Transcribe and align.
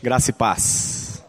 Graça 0.00 0.30
e 0.30 0.32
paz. 0.32 1.24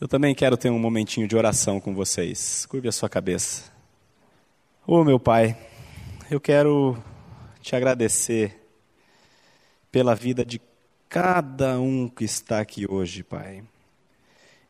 Eu 0.00 0.08
também 0.08 0.34
quero 0.34 0.56
ter 0.56 0.70
um 0.70 0.78
momentinho 0.78 1.28
de 1.28 1.36
oração 1.36 1.78
com 1.78 1.94
vocês. 1.94 2.64
Curve 2.64 2.88
a 2.88 2.92
sua 2.92 3.06
cabeça. 3.06 3.70
Ô 4.86 4.94
oh, 4.94 5.04
meu 5.04 5.20
Pai, 5.20 5.54
eu 6.30 6.40
quero 6.40 6.96
te 7.60 7.76
agradecer 7.76 8.58
pela 9.92 10.14
vida 10.14 10.42
de 10.42 10.58
cada 11.06 11.78
um 11.78 12.08
que 12.08 12.24
está 12.24 12.60
aqui 12.60 12.90
hoje, 12.90 13.22
Pai. 13.22 13.62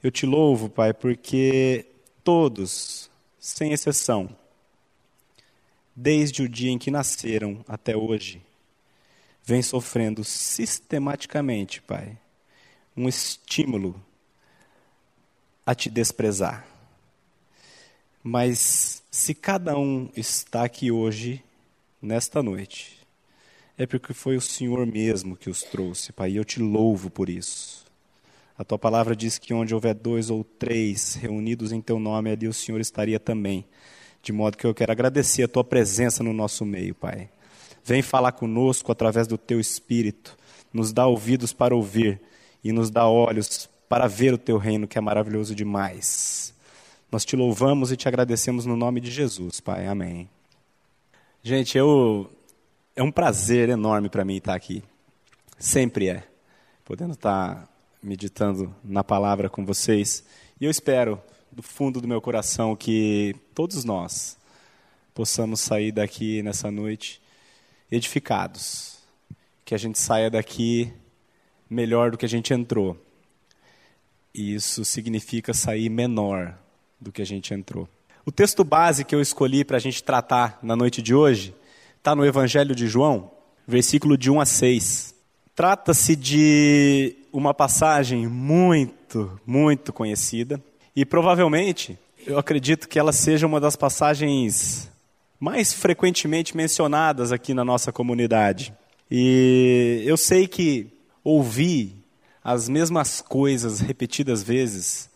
Eu 0.02 0.10
te 0.10 0.26
louvo, 0.26 0.68
Pai, 0.68 0.92
porque 0.92 1.86
todos, 2.24 3.08
sem 3.38 3.72
exceção, 3.72 4.36
desde 5.94 6.42
o 6.42 6.48
dia 6.48 6.72
em 6.72 6.78
que 6.78 6.90
nasceram 6.90 7.64
até 7.68 7.96
hoje, 7.96 8.42
vêm 9.44 9.62
sofrendo 9.62 10.24
sistematicamente, 10.24 11.80
Pai 11.82 12.18
um 13.00 13.08
estímulo 13.08 13.94
a 15.64 15.74
te 15.74 15.88
desprezar. 15.88 16.66
Mas 18.22 19.02
se 19.10 19.34
cada 19.34 19.78
um 19.78 20.10
está 20.14 20.64
aqui 20.64 20.90
hoje, 20.90 21.42
nesta 22.02 22.42
noite, 22.42 22.98
é 23.78 23.86
porque 23.86 24.12
foi 24.12 24.36
o 24.36 24.40
Senhor 24.40 24.84
mesmo 24.86 25.34
que 25.34 25.48
os 25.48 25.62
trouxe, 25.62 26.12
Pai, 26.12 26.32
e 26.32 26.36
eu 26.36 26.44
te 26.44 26.60
louvo 26.60 27.08
por 27.08 27.30
isso. 27.30 27.86
A 28.58 28.64
tua 28.64 28.78
palavra 28.78 29.16
diz 29.16 29.38
que 29.38 29.54
onde 29.54 29.74
houver 29.74 29.94
dois 29.94 30.28
ou 30.28 30.44
três 30.44 31.14
reunidos 31.14 31.72
em 31.72 31.80
teu 31.80 31.98
nome, 31.98 32.30
ali 32.30 32.46
o 32.46 32.52
Senhor 32.52 32.78
estaria 32.82 33.18
também. 33.18 33.64
De 34.22 34.30
modo 34.30 34.58
que 34.58 34.66
eu 34.66 34.74
quero 34.74 34.92
agradecer 34.92 35.44
a 35.44 35.48
tua 35.48 35.64
presença 35.64 36.22
no 36.22 36.34
nosso 36.34 36.66
meio, 36.66 36.94
Pai. 36.94 37.30
Vem 37.82 38.02
falar 38.02 38.32
conosco 38.32 38.92
através 38.92 39.26
do 39.26 39.38
teu 39.38 39.58
espírito, 39.58 40.36
nos 40.70 40.92
dá 40.92 41.06
ouvidos 41.06 41.54
para 41.54 41.74
ouvir 41.74 42.20
e 42.62 42.72
nos 42.72 42.90
dá 42.90 43.06
olhos 43.06 43.68
para 43.88 44.06
ver 44.06 44.34
o 44.34 44.38
teu 44.38 44.56
reino 44.56 44.86
que 44.86 44.98
é 44.98 45.00
maravilhoso 45.00 45.54
demais. 45.54 46.54
Nós 47.10 47.24
te 47.24 47.34
louvamos 47.34 47.90
e 47.90 47.96
te 47.96 48.06
agradecemos 48.06 48.64
no 48.64 48.76
nome 48.76 49.00
de 49.00 49.10
Jesus, 49.10 49.60
Pai. 49.60 49.86
Amém. 49.86 50.28
Gente, 51.42 51.76
eu 51.76 52.30
é 52.94 53.02
um 53.02 53.10
prazer 53.10 53.68
enorme 53.68 54.08
para 54.08 54.24
mim 54.24 54.36
estar 54.36 54.54
aqui. 54.54 54.84
Sempre 55.58 56.08
é. 56.08 56.24
Podendo 56.84 57.14
estar 57.14 57.68
meditando 58.02 58.74
na 58.84 59.02
palavra 59.02 59.48
com 59.48 59.64
vocês. 59.64 60.24
E 60.60 60.64
eu 60.64 60.70
espero 60.70 61.20
do 61.50 61.62
fundo 61.62 62.00
do 62.00 62.06
meu 62.06 62.20
coração 62.20 62.76
que 62.76 63.34
todos 63.54 63.84
nós 63.84 64.36
possamos 65.14 65.60
sair 65.60 65.92
daqui 65.92 66.42
nessa 66.42 66.70
noite 66.70 67.20
edificados. 67.90 68.98
Que 69.64 69.74
a 69.74 69.78
gente 69.78 69.98
saia 69.98 70.30
daqui 70.30 70.92
melhor 71.70 72.10
do 72.10 72.18
que 72.18 72.26
a 72.26 72.28
gente 72.28 72.52
entrou. 72.52 72.96
E 74.34 74.54
isso 74.54 74.84
significa 74.84 75.54
sair 75.54 75.88
menor 75.88 76.58
do 77.00 77.12
que 77.12 77.22
a 77.22 77.26
gente 77.26 77.54
entrou. 77.54 77.88
O 78.26 78.32
texto 78.32 78.62
base 78.64 79.04
que 79.04 79.14
eu 79.14 79.20
escolhi 79.20 79.64
para 79.64 79.76
a 79.76 79.80
gente 79.80 80.02
tratar 80.02 80.58
na 80.62 80.76
noite 80.76 81.00
de 81.00 81.14
hoje 81.14 81.54
está 81.96 82.14
no 82.14 82.26
Evangelho 82.26 82.74
de 82.74 82.86
João, 82.86 83.30
versículo 83.66 84.18
de 84.18 84.30
1 84.30 84.40
a 84.40 84.46
6. 84.46 85.14
Trata-se 85.54 86.16
de 86.16 87.16
uma 87.32 87.54
passagem 87.54 88.26
muito, 88.26 89.40
muito 89.46 89.92
conhecida 89.92 90.62
e 90.94 91.04
provavelmente 91.04 91.98
eu 92.26 92.38
acredito 92.38 92.88
que 92.88 92.98
ela 92.98 93.12
seja 93.12 93.46
uma 93.46 93.60
das 93.60 93.76
passagens 93.76 94.90
mais 95.38 95.72
frequentemente 95.72 96.56
mencionadas 96.56 97.32
aqui 97.32 97.54
na 97.54 97.64
nossa 97.64 97.90
comunidade. 97.90 98.74
E 99.10 100.02
eu 100.04 100.16
sei 100.16 100.46
que 100.46 100.86
ouvir 101.22 102.04
as 102.42 102.68
mesmas 102.68 103.20
coisas 103.20 103.80
repetidas 103.80 104.42
vezes, 104.42 105.10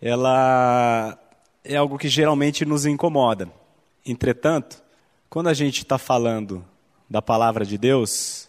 ela 0.00 1.18
é 1.64 1.76
algo 1.76 1.98
que 1.98 2.08
geralmente 2.08 2.64
nos 2.64 2.86
incomoda. 2.86 3.50
Entretanto, 4.04 4.82
quando 5.28 5.48
a 5.48 5.54
gente 5.54 5.78
está 5.78 5.98
falando 5.98 6.64
da 7.08 7.22
palavra 7.22 7.64
de 7.64 7.76
Deus, 7.78 8.48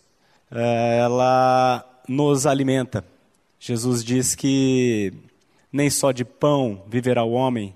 é, 0.51 0.99
ela 0.99 1.85
nos 2.07 2.45
alimenta. 2.45 3.05
Jesus 3.59 4.03
diz 4.03 4.35
que 4.35 5.13
nem 5.71 5.89
só 5.89 6.11
de 6.11 6.25
pão 6.25 6.83
viverá 6.87 7.23
o 7.23 7.31
homem, 7.31 7.75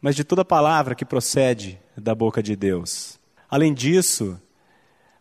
mas 0.00 0.16
de 0.16 0.24
toda 0.24 0.44
palavra 0.44 0.94
que 0.94 1.04
procede 1.04 1.78
da 1.96 2.14
boca 2.14 2.42
de 2.42 2.56
Deus. 2.56 3.18
Além 3.48 3.74
disso, 3.74 4.40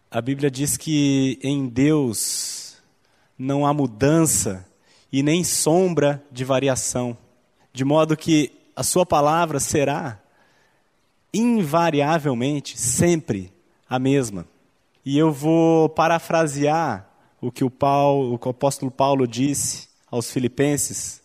a 0.10 0.22
Bíblia 0.22 0.50
diz 0.50 0.78
que 0.78 1.40
em 1.44 1.68
Deus 1.68 2.49
não 3.40 3.66
há 3.66 3.74
mudança 3.74 4.68
e 5.12 5.24
nem 5.24 5.44
sombra 5.46 6.22
de 6.30 6.44
variação, 6.44 7.18
de 7.72 7.86
modo 7.86 8.18
que 8.18 8.52
a 8.76 8.84
sua 8.84 9.06
palavra 9.06 9.60
será 9.60 10.20
invariavelmente 11.34 12.78
sempre 12.78 13.52
a 13.90 13.98
mesma. 13.98 14.46
E 15.06 15.18
eu 15.18 15.32
vou 15.32 15.88
parafrasear 15.88 17.10
o 17.42 17.52
que 17.52 17.64
o, 17.64 17.70
Paulo, 17.70 18.38
o, 18.44 18.50
apóstolo 18.50 18.92
Paulo 18.92 19.26
disse 19.26 19.88
aos 20.12 20.30
filipenses, 20.30 21.22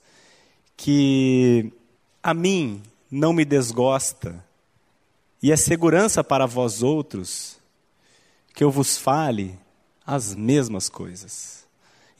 que 0.76 1.72
a 2.22 2.32
mim 2.32 2.82
não 3.10 3.32
me 3.32 3.44
desgosta, 3.44 4.44
e 5.42 5.52
é 5.52 5.56
segurança 5.56 6.22
para 6.24 6.46
vós 6.46 6.82
outros 6.82 7.58
que 8.54 8.62
eu 8.62 8.70
vos 8.70 8.96
fale 8.96 9.58
as 10.06 10.34
mesmas 10.34 10.88
coisas. 10.88 11.63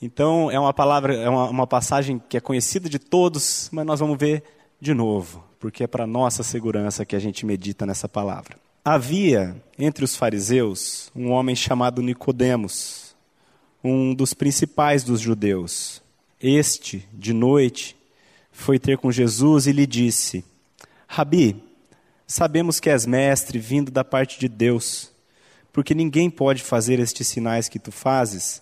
Então, 0.01 0.51
é 0.51 0.59
uma 0.59 0.73
palavra, 0.73 1.15
é 1.15 1.29
uma, 1.29 1.49
uma 1.49 1.67
passagem 1.67 2.21
que 2.29 2.37
é 2.37 2.41
conhecida 2.41 2.89
de 2.89 2.99
todos, 2.99 3.69
mas 3.71 3.85
nós 3.85 3.99
vamos 3.99 4.17
ver 4.17 4.43
de 4.79 4.93
novo, 4.93 5.43
porque 5.59 5.83
é 5.83 5.87
para 5.87 6.05
nossa 6.05 6.43
segurança 6.43 7.05
que 7.05 7.15
a 7.15 7.19
gente 7.19 7.45
medita 7.45 7.85
nessa 7.85 8.07
palavra. 8.07 8.57
Havia 8.83 9.55
entre 9.79 10.05
os 10.05 10.15
fariseus 10.15 11.09
um 11.15 11.31
homem 11.31 11.55
chamado 11.55 12.01
Nicodemos, 12.01 13.15
um 13.83 14.13
dos 14.13 14.33
principais 14.33 15.03
dos 15.03 15.19
judeus. 15.19 16.03
Este, 16.41 17.07
de 17.13 17.33
noite, 17.33 17.95
foi 18.51 18.77
ter 18.77 18.97
com 18.97 19.11
Jesus 19.11 19.65
e 19.65 19.71
lhe 19.71 19.87
disse: 19.87 20.45
Rabi, 21.07 21.63
sabemos 22.27 22.79
que 22.79 22.89
és 22.89 23.05
mestre 23.05 23.57
vindo 23.57 23.91
da 23.91 24.03
parte 24.03 24.39
de 24.39 24.47
Deus, 24.47 25.11
porque 25.73 25.95
ninguém 25.95 26.29
pode 26.29 26.61
fazer 26.61 26.99
estes 26.99 27.27
sinais 27.27 27.67
que 27.67 27.79
tu 27.79 27.91
fazes 27.91 28.61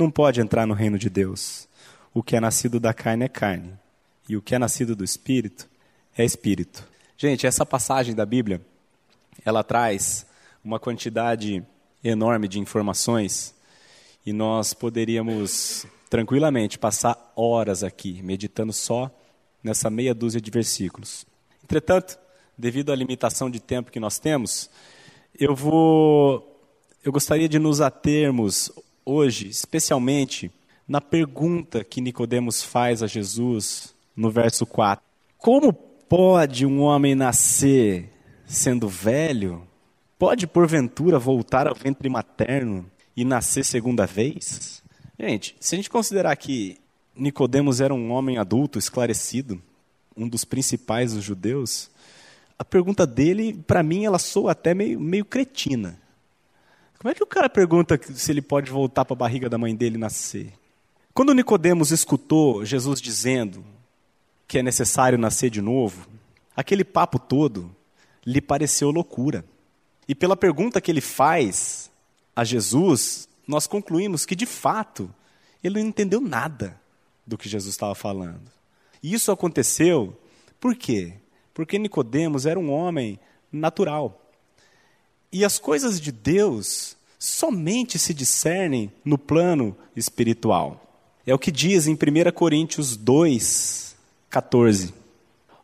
não 0.00 0.10
pode 0.10 0.40
entrar 0.40 0.66
no 0.66 0.74
reino 0.74 0.98
de 0.98 1.10
Deus. 1.10 1.68
O 2.12 2.22
que 2.22 2.34
é 2.34 2.40
nascido 2.40 2.80
da 2.80 2.92
carne 2.94 3.26
é 3.26 3.28
carne, 3.28 3.72
e 4.28 4.36
o 4.36 4.42
que 4.42 4.54
é 4.54 4.58
nascido 4.58 4.96
do 4.96 5.04
espírito 5.04 5.68
é 6.16 6.24
espírito. 6.24 6.88
Gente, 7.16 7.46
essa 7.46 7.66
passagem 7.66 8.14
da 8.14 8.24
Bíblia, 8.24 8.60
ela 9.44 9.62
traz 9.62 10.26
uma 10.64 10.80
quantidade 10.80 11.62
enorme 12.02 12.48
de 12.48 12.58
informações 12.58 13.54
e 14.24 14.32
nós 14.32 14.72
poderíamos 14.72 15.86
tranquilamente 16.08 16.78
passar 16.78 17.32
horas 17.36 17.84
aqui 17.84 18.22
meditando 18.22 18.72
só 18.72 19.10
nessa 19.62 19.90
meia 19.90 20.14
dúzia 20.14 20.40
de 20.40 20.50
versículos. 20.50 21.26
Entretanto, 21.62 22.18
devido 22.56 22.90
à 22.90 22.96
limitação 22.96 23.50
de 23.50 23.60
tempo 23.60 23.90
que 23.90 24.00
nós 24.00 24.18
temos, 24.18 24.70
eu 25.38 25.54
vou 25.54 26.46
eu 27.02 27.12
gostaria 27.12 27.48
de 27.48 27.58
nos 27.58 27.80
atermos 27.80 28.70
hoje, 29.10 29.48
especialmente 29.48 30.50
na 30.86 31.00
pergunta 31.00 31.82
que 31.82 32.00
Nicodemos 32.00 32.62
faz 32.62 33.02
a 33.02 33.06
Jesus 33.06 33.94
no 34.16 34.30
verso 34.30 34.64
4. 34.64 35.04
Como 35.36 35.72
pode 35.72 36.64
um 36.64 36.80
homem 36.80 37.14
nascer 37.14 38.08
sendo 38.46 38.88
velho? 38.88 39.66
Pode 40.18 40.46
porventura 40.46 41.18
voltar 41.18 41.66
ao 41.66 41.74
ventre 41.74 42.08
materno 42.08 42.86
e 43.16 43.24
nascer 43.24 43.64
segunda 43.64 44.06
vez? 44.06 44.82
Gente, 45.18 45.56
se 45.58 45.74
a 45.74 45.76
gente 45.76 45.90
considerar 45.90 46.36
que 46.36 46.78
Nicodemos 47.14 47.80
era 47.80 47.92
um 47.92 48.12
homem 48.12 48.38
adulto, 48.38 48.78
esclarecido, 48.78 49.60
um 50.16 50.28
dos 50.28 50.44
principais 50.44 51.12
dos 51.14 51.24
judeus, 51.24 51.90
a 52.58 52.64
pergunta 52.64 53.06
dele, 53.06 53.54
para 53.66 53.82
mim, 53.82 54.04
ela 54.04 54.18
soa 54.18 54.52
até 54.52 54.74
meio, 54.74 55.00
meio 55.00 55.24
cretina. 55.24 55.98
Como 57.00 57.10
é 57.10 57.14
que 57.14 57.22
o 57.22 57.26
cara 57.26 57.48
pergunta 57.48 57.98
se 58.12 58.30
ele 58.30 58.42
pode 58.42 58.70
voltar 58.70 59.06
para 59.06 59.14
a 59.14 59.16
barriga 59.16 59.48
da 59.48 59.56
mãe 59.56 59.74
dele 59.74 59.96
nascer? 59.96 60.52
Quando 61.14 61.32
Nicodemos 61.32 61.90
escutou 61.90 62.62
Jesus 62.62 63.00
dizendo 63.00 63.64
que 64.46 64.58
é 64.58 64.62
necessário 64.62 65.16
nascer 65.16 65.48
de 65.48 65.62
novo, 65.62 66.06
aquele 66.54 66.84
papo 66.84 67.18
todo 67.18 67.74
lhe 68.26 68.38
pareceu 68.38 68.90
loucura. 68.90 69.42
E 70.06 70.14
pela 70.14 70.36
pergunta 70.36 70.78
que 70.78 70.90
ele 70.90 71.00
faz 71.00 71.90
a 72.36 72.44
Jesus, 72.44 73.26
nós 73.48 73.66
concluímos 73.66 74.26
que 74.26 74.36
de 74.36 74.44
fato 74.44 75.10
ele 75.64 75.80
não 75.80 75.88
entendeu 75.88 76.20
nada 76.20 76.78
do 77.26 77.38
que 77.38 77.48
Jesus 77.48 77.72
estava 77.72 77.94
falando. 77.94 78.52
E 79.02 79.14
isso 79.14 79.32
aconteceu 79.32 80.20
por 80.60 80.76
quê? 80.76 81.14
Porque 81.54 81.78
Nicodemos 81.78 82.44
era 82.44 82.60
um 82.60 82.70
homem 82.70 83.18
natural. 83.50 84.20
E 85.32 85.44
as 85.44 85.58
coisas 85.58 86.00
de 86.00 86.10
Deus 86.10 86.96
somente 87.18 87.98
se 87.98 88.12
discernem 88.12 88.90
no 89.04 89.16
plano 89.16 89.76
espiritual. 89.94 90.90
É 91.26 91.34
o 91.34 91.38
que 91.38 91.52
diz 91.52 91.86
em 91.86 91.92
1 91.92 92.32
Coríntios 92.34 92.96
2, 92.96 93.94
14. 94.28 94.92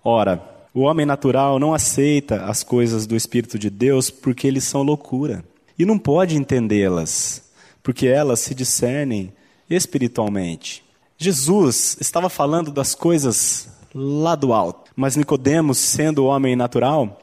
Ora, 0.04 0.40
o 0.72 0.82
homem 0.82 1.06
natural 1.06 1.58
não 1.58 1.74
aceita 1.74 2.44
as 2.44 2.62
coisas 2.62 3.06
do 3.06 3.16
Espírito 3.16 3.58
de 3.58 3.70
Deus 3.70 4.10
porque 4.10 4.46
eles 4.46 4.64
são 4.64 4.82
loucura 4.82 5.44
e 5.78 5.84
não 5.84 5.98
pode 5.98 6.36
entendê-las, 6.36 7.42
porque 7.82 8.06
elas 8.06 8.40
se 8.40 8.54
discernem 8.54 9.32
espiritualmente. 9.68 10.84
Jesus 11.18 11.96
estava 11.98 12.28
falando 12.28 12.70
das 12.70 12.94
coisas 12.94 13.68
lá 13.94 14.34
do 14.34 14.52
alto, 14.52 14.92
mas 14.94 15.16
Nicodemos, 15.16 15.78
sendo 15.78 16.26
homem 16.26 16.54
natural, 16.54 17.18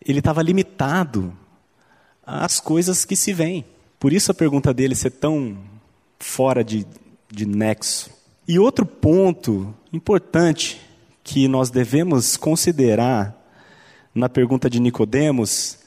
ele 0.00 0.20
estava 0.20 0.40
limitado 0.40 1.36
às 2.26 2.58
coisas 2.58 3.04
que 3.04 3.14
se 3.14 3.32
veem. 3.32 3.64
Por 4.00 4.12
isso 4.12 4.32
a 4.32 4.34
pergunta 4.34 4.74
dele 4.74 4.94
ser 4.94 5.10
tão 5.10 5.56
fora 6.18 6.64
de, 6.64 6.86
de 7.30 7.46
nexo. 7.46 8.10
E 8.48 8.58
outro 8.58 8.84
ponto 8.84 9.74
importante 9.92 10.80
que 11.22 11.48
nós 11.48 11.70
devemos 11.70 12.36
considerar 12.36 13.34
na 14.14 14.28
pergunta 14.28 14.68
de 14.68 14.80
Nicodemos 14.80 15.78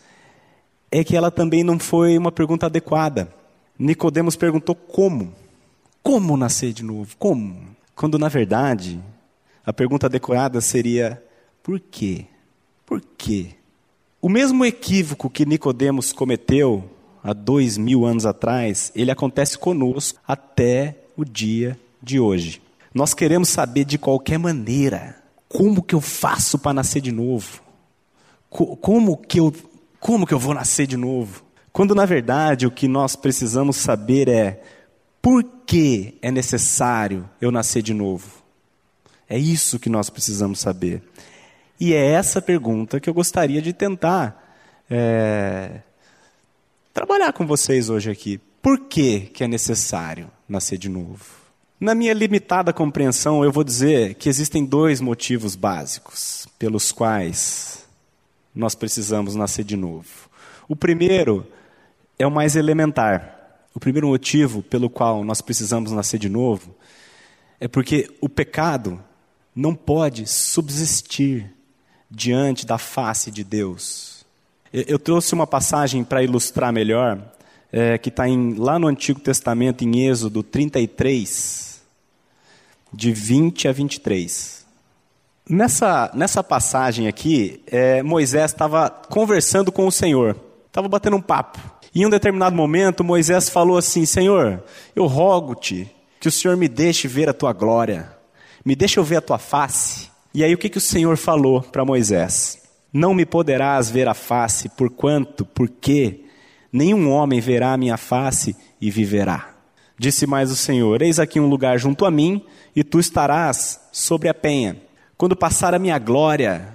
é 0.91 1.03
que 1.03 1.15
ela 1.15 1.31
também 1.31 1.63
não 1.63 1.77
foi 1.77 2.17
uma 2.17 2.31
pergunta 2.31 2.65
adequada. 2.65 3.33
Nicodemos 3.77 4.35
perguntou 4.35 4.75
como? 4.75 5.33
Como 6.01 6.35
nascer 6.35 6.73
de 6.73 6.83
novo? 6.83 7.15
Como? 7.17 7.67
Quando 7.95 8.17
na 8.17 8.27
verdade 8.27 8.99
a 9.65 9.71
pergunta 9.71 10.07
adequada 10.07 10.59
seria 10.61 11.21
por 11.61 11.79
quê? 11.79 12.25
Por 12.85 13.01
quê? 13.17 13.55
O 14.21 14.27
mesmo 14.27 14.65
equívoco 14.65 15.29
que 15.29 15.45
Nicodemos 15.45 16.11
cometeu 16.11 16.83
há 17.23 17.31
dois 17.31 17.77
mil 17.77 18.05
anos 18.05 18.25
atrás, 18.25 18.91
ele 18.93 19.11
acontece 19.11 19.57
conosco 19.57 20.19
até 20.27 20.97
o 21.15 21.23
dia 21.23 21.79
de 22.03 22.19
hoje. 22.19 22.61
Nós 22.93 23.13
queremos 23.13 23.47
saber 23.47 23.85
de 23.85 23.97
qualquer 23.97 24.37
maneira 24.37 25.15
como 25.47 25.81
que 25.81 25.95
eu 25.95 26.01
faço 26.01 26.59
para 26.59 26.73
nascer 26.73 27.01
de 27.01 27.13
novo? 27.13 27.61
Como 28.49 29.15
que 29.15 29.39
eu 29.39 29.53
como 30.01 30.27
que 30.27 30.33
eu 30.33 30.39
vou 30.39 30.53
nascer 30.53 30.85
de 30.85 30.97
novo? 30.97 31.43
Quando 31.71 31.95
na 31.95 32.05
verdade 32.05 32.67
o 32.67 32.71
que 32.71 32.89
nós 32.89 33.15
precisamos 33.15 33.77
saber 33.77 34.27
é 34.27 34.61
por 35.21 35.43
que 35.65 36.17
é 36.21 36.29
necessário 36.29 37.29
eu 37.39 37.51
nascer 37.51 37.81
de 37.81 37.93
novo? 37.93 38.43
É 39.29 39.37
isso 39.37 39.79
que 39.79 39.89
nós 39.89 40.09
precisamos 40.09 40.59
saber. 40.59 41.03
E 41.79 41.93
é 41.93 42.05
essa 42.11 42.41
pergunta 42.41 42.99
que 42.99 43.09
eu 43.09 43.13
gostaria 43.13 43.61
de 43.61 43.71
tentar 43.71 44.53
é, 44.89 45.79
trabalhar 46.93 47.31
com 47.31 47.47
vocês 47.47 47.89
hoje 47.89 48.11
aqui. 48.11 48.39
Por 48.61 48.79
que, 48.87 49.21
que 49.21 49.45
é 49.45 49.47
necessário 49.47 50.29
nascer 50.47 50.77
de 50.77 50.89
novo? 50.89 51.23
Na 51.79 51.95
minha 51.95 52.13
limitada 52.13 52.73
compreensão, 52.73 53.45
eu 53.45 53.51
vou 53.53 53.63
dizer 53.63 54.15
que 54.15 54.27
existem 54.27 54.65
dois 54.65 54.99
motivos 54.99 55.55
básicos 55.55 56.45
pelos 56.59 56.91
quais 56.91 57.87
nós 58.53 58.75
precisamos 58.75 59.33
nascer 59.33 59.63
de 59.63 59.77
novo. 59.77 60.29
O 60.67 60.75
primeiro 60.75 61.47
é 62.17 62.27
o 62.27 62.31
mais 62.31 62.57
elementar. 62.57 63.37
O 63.73 63.79
primeiro 63.79 64.09
motivo 64.09 64.61
pelo 64.61 64.89
qual 64.89 65.23
nós 65.23 65.39
precisamos 65.39 65.93
nascer 65.93 66.19
de 66.19 66.27
novo 66.27 66.75
é 67.57 67.69
porque 67.69 68.09
o 68.19 68.27
pecado 68.27 69.01
não 69.55 69.73
pode 69.73 70.27
subsistir 70.27 71.49
diante 72.09 72.65
da 72.65 72.77
face 72.77 73.29
de 73.29 73.43
Deus. 73.43 74.25
Eu 74.71 74.99
trouxe 74.99 75.33
uma 75.33 75.47
passagem 75.47 76.03
para 76.03 76.23
ilustrar 76.23 76.71
melhor, 76.71 77.19
é, 77.71 77.97
que 77.97 78.09
está 78.09 78.23
lá 78.57 78.77
no 78.77 78.87
Antigo 78.87 79.19
Testamento, 79.19 79.83
em 79.83 80.07
Êxodo 80.07 80.43
33, 80.43 81.81
de 82.93 83.11
20 83.11 83.67
a 83.67 83.71
23. 83.71 84.65
Nessa, 85.49 86.11
nessa 86.13 86.43
passagem 86.43 87.07
aqui, 87.07 87.61
é, 87.65 88.03
Moisés 88.03 88.51
estava 88.51 88.89
conversando 88.89 89.71
com 89.71 89.87
o 89.87 89.91
Senhor, 89.91 90.35
estava 90.67 90.87
batendo 90.87 91.17
um 91.17 91.21
papo. 91.21 91.59
E 91.93 92.03
em 92.03 92.05
um 92.05 92.09
determinado 92.09 92.55
momento, 92.55 93.03
Moisés 93.03 93.49
falou 93.49 93.77
assim: 93.77 94.05
Senhor, 94.05 94.63
eu 94.95 95.07
rogo-te 95.07 95.89
que 96.19 96.27
o 96.27 96.31
Senhor 96.31 96.55
me 96.55 96.67
deixe 96.67 97.07
ver 97.07 97.27
a 97.27 97.33
tua 97.33 97.51
glória, 97.53 98.11
me 98.63 98.75
deixe 98.75 98.99
eu 98.99 99.03
ver 99.03 99.17
a 99.17 99.21
tua 99.21 99.39
face. 99.39 100.09
E 100.33 100.43
aí 100.43 100.53
o 100.53 100.57
que, 100.57 100.69
que 100.69 100.77
o 100.77 100.81
Senhor 100.81 101.17
falou 101.17 101.61
para 101.61 101.83
Moisés? 101.83 102.61
Não 102.93 103.13
me 103.13 103.25
poderás 103.25 103.89
ver 103.89 104.07
a 104.07 104.13
face, 104.13 104.69
porquanto, 104.69 105.43
porque 105.45 106.25
nenhum 106.71 107.09
homem 107.09 107.39
verá 107.39 107.73
a 107.73 107.77
minha 107.77 107.97
face 107.97 108.55
e 108.79 108.91
viverá. 108.91 109.55
Disse 109.97 110.27
mais 110.27 110.51
o 110.51 110.55
Senhor: 110.55 111.01
Eis 111.01 111.19
aqui 111.19 111.39
um 111.39 111.49
lugar 111.49 111.79
junto 111.79 112.05
a 112.05 112.11
mim, 112.11 112.43
e 112.75 112.83
tu 112.83 112.99
estarás 112.99 113.79
sobre 113.91 114.29
a 114.29 114.33
penha. 114.33 114.77
Quando 115.17 115.35
passar 115.35 115.73
a 115.73 115.79
minha 115.79 115.97
glória, 115.97 116.73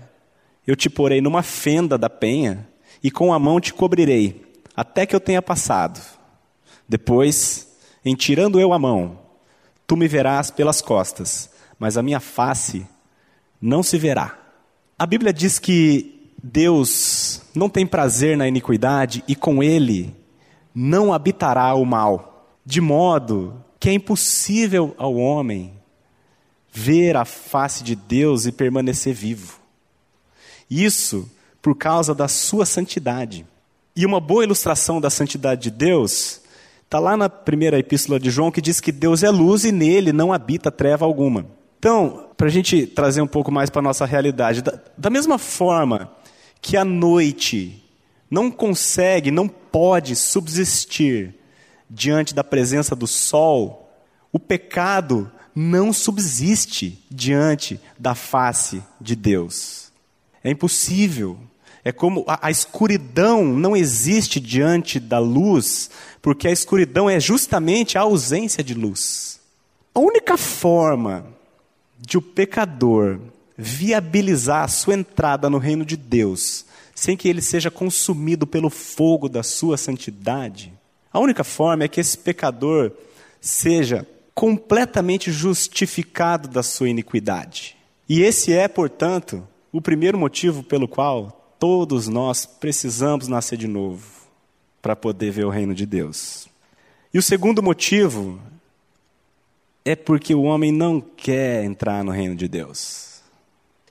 eu 0.66 0.74
te 0.74 0.90
porei 0.90 1.20
numa 1.20 1.42
fenda 1.42 1.96
da 1.96 2.10
penha, 2.10 2.68
e 3.02 3.10
com 3.10 3.32
a 3.32 3.38
mão 3.38 3.60
te 3.60 3.72
cobrirei, 3.72 4.44
até 4.76 5.06
que 5.06 5.14
eu 5.14 5.20
tenha 5.20 5.40
passado. 5.40 6.00
Depois, 6.88 7.68
em 8.04 8.14
tirando 8.14 8.60
eu 8.60 8.72
a 8.72 8.78
mão, 8.78 9.18
tu 9.86 9.96
me 9.96 10.08
verás 10.08 10.50
pelas 10.50 10.82
costas, 10.82 11.50
mas 11.78 11.96
a 11.96 12.02
minha 12.02 12.20
face 12.20 12.86
não 13.60 13.82
se 13.82 13.98
verá. 13.98 14.38
A 14.98 15.06
Bíblia 15.06 15.32
diz 15.32 15.58
que 15.58 16.30
Deus 16.42 17.42
não 17.54 17.68
tem 17.68 17.86
prazer 17.86 18.36
na 18.36 18.46
iniquidade 18.46 19.24
e 19.26 19.34
com 19.34 19.62
ele 19.62 20.14
não 20.74 21.12
habitará 21.12 21.74
o 21.74 21.84
mal 21.84 22.34
de 22.64 22.80
modo 22.80 23.62
que 23.78 23.88
é 23.88 23.92
impossível 23.92 24.94
ao 24.96 25.14
homem 25.14 25.72
ver 26.72 27.16
a 27.16 27.24
face 27.24 27.84
de 27.84 27.94
Deus 27.94 28.46
e 28.46 28.52
permanecer 28.52 29.14
vivo. 29.14 29.60
Isso 30.70 31.30
por 31.62 31.76
causa 31.76 32.14
da 32.14 32.26
sua 32.28 32.66
santidade. 32.66 33.46
E 33.94 34.04
uma 34.04 34.20
boa 34.20 34.42
ilustração 34.44 35.00
da 35.00 35.08
santidade 35.08 35.62
de 35.62 35.70
Deus 35.70 36.40
está 36.84 36.98
lá 36.98 37.16
na 37.16 37.28
primeira 37.28 37.78
epístola 37.78 38.18
de 38.18 38.30
João, 38.30 38.50
que 38.50 38.60
diz 38.60 38.80
que 38.80 38.90
Deus 38.90 39.22
é 39.22 39.30
luz 39.30 39.64
e 39.64 39.72
nele 39.72 40.12
não 40.12 40.32
habita 40.32 40.70
treva 40.70 41.04
alguma. 41.04 41.46
Então, 41.84 42.30
para 42.34 42.46
a 42.46 42.50
gente 42.50 42.86
trazer 42.86 43.20
um 43.20 43.26
pouco 43.26 43.52
mais 43.52 43.68
para 43.68 43.80
a 43.80 43.82
nossa 43.82 44.06
realidade, 44.06 44.62
da, 44.62 44.80
da 44.96 45.10
mesma 45.10 45.36
forma 45.36 46.10
que 46.58 46.78
a 46.78 46.84
noite 46.84 47.84
não 48.30 48.50
consegue, 48.50 49.30
não 49.30 49.46
pode 49.46 50.16
subsistir 50.16 51.34
diante 51.90 52.34
da 52.34 52.42
presença 52.42 52.96
do 52.96 53.06
sol, 53.06 53.92
o 54.32 54.38
pecado 54.38 55.30
não 55.54 55.92
subsiste 55.92 57.04
diante 57.10 57.78
da 57.98 58.14
face 58.14 58.82
de 58.98 59.14
Deus. 59.14 59.92
É 60.42 60.50
impossível. 60.50 61.38
É 61.84 61.92
como 61.92 62.24
a, 62.26 62.46
a, 62.46 62.50
escuridão 62.50 63.44
não 63.44 63.76
existe 63.76 64.40
diante 64.40 64.98
da 64.98 65.18
luz, 65.18 65.90
porque 66.22 66.48
a 66.48 66.50
escuridão 66.50 67.10
é 67.10 67.20
justamente 67.20 67.98
a 67.98 68.00
ausência 68.00 68.64
de 68.64 68.72
luz. 68.72 69.38
A 69.94 70.00
única 70.00 70.38
forma 70.38 71.33
de 71.98 72.18
o 72.18 72.22
pecador 72.22 73.20
viabilizar 73.56 74.64
a 74.64 74.68
sua 74.68 74.94
entrada 74.94 75.48
no 75.48 75.58
reino 75.58 75.84
de 75.84 75.96
Deus, 75.96 76.64
sem 76.94 77.16
que 77.16 77.28
ele 77.28 77.42
seja 77.42 77.70
consumido 77.70 78.46
pelo 78.46 78.70
fogo 78.70 79.28
da 79.28 79.42
sua 79.42 79.76
santidade, 79.76 80.72
a 81.14 81.20
única 81.20 81.44
forma 81.44 81.84
é 81.84 81.88
que 81.88 82.00
esse 82.00 82.18
pecador 82.18 82.90
seja 83.40 84.04
completamente 84.34 85.30
justificado 85.30 86.48
da 86.48 86.60
sua 86.60 86.88
iniquidade. 86.88 87.76
E 88.08 88.20
esse 88.20 88.52
é, 88.52 88.66
portanto, 88.66 89.46
o 89.70 89.80
primeiro 89.80 90.18
motivo 90.18 90.64
pelo 90.64 90.88
qual 90.88 91.56
todos 91.56 92.08
nós 92.08 92.44
precisamos 92.44 93.28
nascer 93.28 93.56
de 93.56 93.68
novo 93.68 94.04
para 94.82 94.96
poder 94.96 95.30
ver 95.30 95.46
o 95.46 95.50
reino 95.50 95.72
de 95.72 95.86
Deus. 95.86 96.48
E 97.12 97.18
o 97.18 97.22
segundo 97.22 97.62
motivo 97.62 98.40
é 99.84 99.94
porque 99.94 100.34
o 100.34 100.42
homem 100.42 100.72
não 100.72 101.00
quer 101.00 101.62
entrar 101.64 102.02
no 102.02 102.10
reino 102.10 102.34
de 102.34 102.48
Deus. 102.48 103.20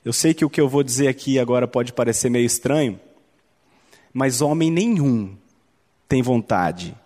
Eu 0.04 0.12
sei 0.12 0.34
que 0.34 0.44
o 0.44 0.50
que 0.50 0.60
eu 0.60 0.68
vou 0.68 0.82
dizer 0.82 1.08
aqui 1.08 1.38
agora 1.38 1.68
pode 1.68 1.92
parecer 1.92 2.28
meio 2.28 2.44
estranho, 2.44 3.00
mas 4.12 4.40
homem 4.40 4.70
nenhum 4.70 5.36
tem 6.08 6.20
vontade 6.20 6.96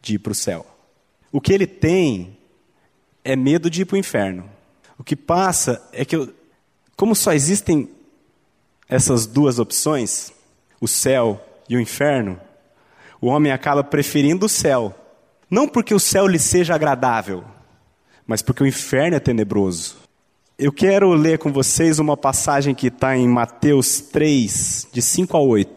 de 0.00 0.14
ir 0.14 0.18
para 0.18 0.32
o 0.32 0.34
céu. 0.34 0.64
O 1.30 1.40
que 1.40 1.52
ele 1.52 1.66
tem 1.66 2.38
é 3.24 3.36
medo 3.36 3.68
de 3.68 3.82
ir 3.82 3.84
para 3.84 3.96
o 3.96 3.98
inferno. 3.98 4.48
O 4.98 5.04
que 5.04 5.14
passa 5.14 5.86
é 5.92 6.04
que, 6.04 6.16
eu, 6.16 6.32
como 6.96 7.14
só 7.14 7.32
existem 7.32 7.90
essas 8.88 9.26
duas 9.26 9.58
opções, 9.58 10.32
o 10.80 10.88
céu 10.88 11.44
e 11.68 11.76
o 11.76 11.80
inferno, 11.80 12.40
o 13.20 13.26
homem 13.26 13.52
acaba 13.52 13.84
preferindo 13.84 14.46
o 14.46 14.48
céu. 14.48 14.94
Não 15.50 15.68
porque 15.68 15.94
o 15.94 16.00
céu 16.00 16.26
lhe 16.26 16.38
seja 16.38 16.74
agradável, 16.74 17.44
mas 18.28 18.42
porque 18.42 18.62
o 18.62 18.66
inferno 18.66 19.16
é 19.16 19.20
tenebroso. 19.20 19.96
Eu 20.58 20.70
quero 20.70 21.10
ler 21.14 21.38
com 21.38 21.50
vocês 21.50 21.98
uma 21.98 22.14
passagem 22.14 22.74
que 22.74 22.88
está 22.88 23.16
em 23.16 23.26
Mateus 23.26 24.00
3, 24.00 24.88
de 24.92 25.00
5 25.00 25.34
a 25.34 25.40
8. 25.40 25.72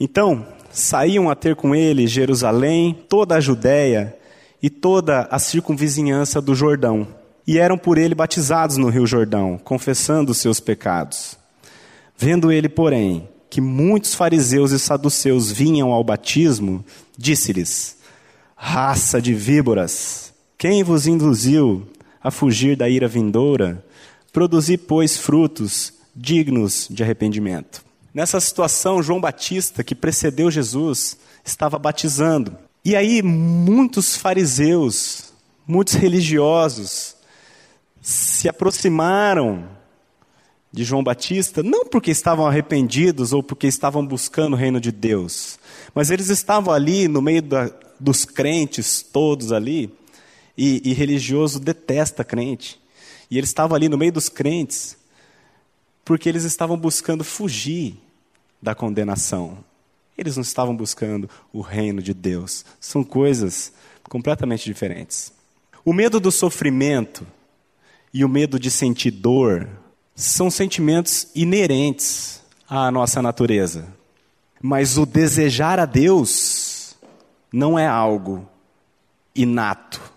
Então, 0.00 0.44
saíam 0.72 1.30
a 1.30 1.36
ter 1.36 1.54
com 1.54 1.74
ele 1.76 2.08
Jerusalém, 2.08 2.92
toda 3.08 3.36
a 3.36 3.40
Judéia 3.40 4.16
e 4.60 4.68
toda 4.68 5.28
a 5.30 5.38
circunvizinhança 5.38 6.40
do 6.40 6.56
Jordão, 6.56 7.06
e 7.46 7.56
eram 7.56 7.78
por 7.78 7.98
ele 7.98 8.14
batizados 8.14 8.76
no 8.76 8.88
rio 8.88 9.06
Jordão, 9.06 9.56
confessando 9.62 10.32
os 10.32 10.38
seus 10.38 10.58
pecados. 10.58 11.38
Vendo 12.18 12.50
ele, 12.50 12.68
porém, 12.68 13.28
que 13.48 13.60
muitos 13.60 14.14
fariseus 14.14 14.72
e 14.72 14.78
saduceus 14.78 15.52
vinham 15.52 15.92
ao 15.92 16.02
batismo, 16.02 16.84
disse-lhes: 17.16 17.98
Raça 18.56 19.20
de 19.20 19.32
víboras, 19.34 20.25
quem 20.58 20.82
vos 20.82 21.06
induziu 21.06 21.86
a 22.22 22.30
fugir 22.30 22.76
da 22.76 22.88
ira 22.88 23.06
vindoura? 23.06 23.84
Produzi, 24.32 24.78
pois, 24.78 25.16
frutos 25.16 25.92
dignos 26.14 26.88
de 26.90 27.02
arrependimento. 27.02 27.84
Nessa 28.14 28.40
situação, 28.40 29.02
João 29.02 29.20
Batista, 29.20 29.84
que 29.84 29.94
precedeu 29.94 30.50
Jesus, 30.50 31.18
estava 31.44 31.78
batizando. 31.78 32.56
E 32.82 32.96
aí, 32.96 33.22
muitos 33.22 34.16
fariseus, 34.16 35.32
muitos 35.66 35.94
religiosos, 35.94 37.14
se 38.00 38.48
aproximaram 38.48 39.68
de 40.72 40.84
João 40.84 41.04
Batista, 41.04 41.62
não 41.62 41.84
porque 41.84 42.10
estavam 42.10 42.46
arrependidos 42.46 43.32
ou 43.32 43.42
porque 43.42 43.66
estavam 43.66 44.06
buscando 44.06 44.54
o 44.54 44.56
reino 44.56 44.80
de 44.80 44.92
Deus, 44.92 45.58
mas 45.94 46.10
eles 46.10 46.28
estavam 46.28 46.72
ali 46.72 47.08
no 47.08 47.20
meio 47.20 47.42
da, 47.42 47.70
dos 47.98 48.24
crentes 48.24 49.02
todos 49.02 49.52
ali, 49.52 49.92
e, 50.56 50.80
e 50.84 50.92
religioso 50.92 51.60
detesta 51.60 52.24
crente. 52.24 52.80
E 53.30 53.36
eles 53.36 53.50
estavam 53.50 53.76
ali 53.76 53.88
no 53.88 53.98
meio 53.98 54.12
dos 54.12 54.28
crentes, 54.28 54.96
porque 56.04 56.28
eles 56.28 56.44
estavam 56.44 56.76
buscando 56.76 57.24
fugir 57.24 57.96
da 58.62 58.74
condenação. 58.74 59.58
Eles 60.16 60.36
não 60.36 60.42
estavam 60.42 60.74
buscando 60.74 61.28
o 61.52 61.60
reino 61.60 62.00
de 62.00 62.14
Deus. 62.14 62.64
São 62.80 63.04
coisas 63.04 63.72
completamente 64.04 64.64
diferentes. 64.64 65.32
O 65.84 65.92
medo 65.92 66.18
do 66.18 66.32
sofrimento 66.32 67.26
e 68.14 68.24
o 68.24 68.28
medo 68.28 68.58
de 68.58 68.70
sentir 68.70 69.10
dor 69.10 69.68
são 70.14 70.50
sentimentos 70.50 71.28
inerentes 71.34 72.40
à 72.68 72.90
nossa 72.90 73.20
natureza. 73.20 73.86
Mas 74.62 74.96
o 74.96 75.04
desejar 75.04 75.78
a 75.78 75.84
Deus 75.84 76.96
não 77.52 77.78
é 77.78 77.86
algo 77.86 78.48
inato 79.34 80.15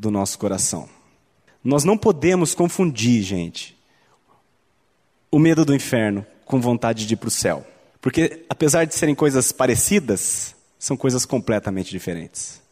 do 0.00 0.10
nosso 0.10 0.38
coração. 0.38 0.88
Nós 1.62 1.84
não 1.84 1.96
podemos 1.96 2.54
confundir, 2.54 3.22
gente, 3.22 3.78
o 5.30 5.38
medo 5.38 5.62
do 5.62 5.74
inferno 5.74 6.26
com 6.46 6.58
vontade 6.58 7.06
de 7.06 7.12
ir 7.12 7.16
para 7.18 7.28
o 7.28 7.30
céu. 7.30 7.66
Porque, 8.00 8.46
apesar 8.48 8.86
de 8.86 8.94
serem 8.94 9.14
coisas 9.14 9.52
parecidas, 9.52 10.56
são 10.78 10.96
coisas 10.96 11.26
completamente 11.26 11.90
diferentes. 11.90 12.62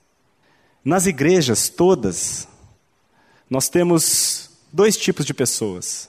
Nas 0.83 1.05
igrejas 1.05 1.69
todas, 1.69 2.49
nós 3.51 3.69
temos 3.69 4.49
dois 4.73 4.97
tipos 4.97 5.27
de 5.27 5.35
pessoas: 5.35 6.09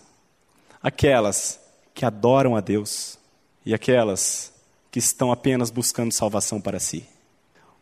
aquelas 0.82 1.60
que 1.94 2.06
adoram 2.06 2.56
a 2.56 2.62
Deus 2.62 3.20
e 3.66 3.74
aquelas 3.74 4.54
que 4.90 5.00
estão 5.00 5.34
apenas 5.34 5.70
buscando 5.70 6.14
salvação 6.14 6.62
para 6.62 6.80
si. 6.80 7.06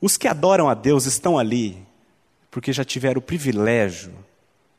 Os 0.02 0.18
que 0.18 0.28
adoram 0.28 0.68
a 0.68 0.74
Deus 0.74 1.06
estão 1.06 1.38
ali 1.38 1.87
porque 2.50 2.74
já 2.74 2.84
tiveram 2.84 3.20
o 3.20 3.22
privilégio 3.22 4.14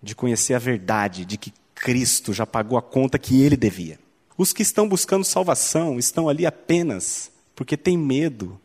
de 0.03 0.15
conhecer 0.15 0.55
a 0.55 0.59
verdade 0.59 1.25
de 1.25 1.37
que 1.37 1.53
Cristo 1.75 2.33
já 2.33 2.47
pagou 2.47 2.79
a 2.79 2.83
conta 2.83 3.19
que 3.19 3.43
ele 3.43 3.57
devia. 3.57 3.99
Os 4.37 4.53
que 4.53 4.63
estão 4.63 4.89
buscando 4.89 5.25
salvação 5.25 5.99
estão 5.99 6.29
ali 6.29 6.47
apenas 6.47 7.31
porque 7.55 7.77
têm 7.77 7.99
medo 7.99 8.61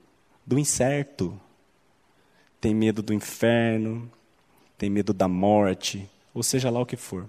do 0.46 0.60
incerto, 0.60 1.40
têm 2.62 2.76
medo 2.76 3.02
do 3.02 3.14
inferno, 3.14 4.10
têm 4.78 4.90
medo 4.90 5.14
da 5.14 5.28
morte, 5.28 6.08
ou 6.34 6.44
seja 6.44 6.70
lá 6.70 6.80
o 6.80 6.86
que 6.86 6.96
for. 6.96 7.28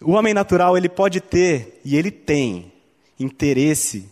O 0.00 0.12
homem 0.12 0.34
natural 0.34 0.76
ele 0.76 0.88
pode 0.88 1.20
ter 1.20 1.80
e 1.84 1.96
ele 1.96 2.10
tem 2.10 2.72
interesse 3.18 4.08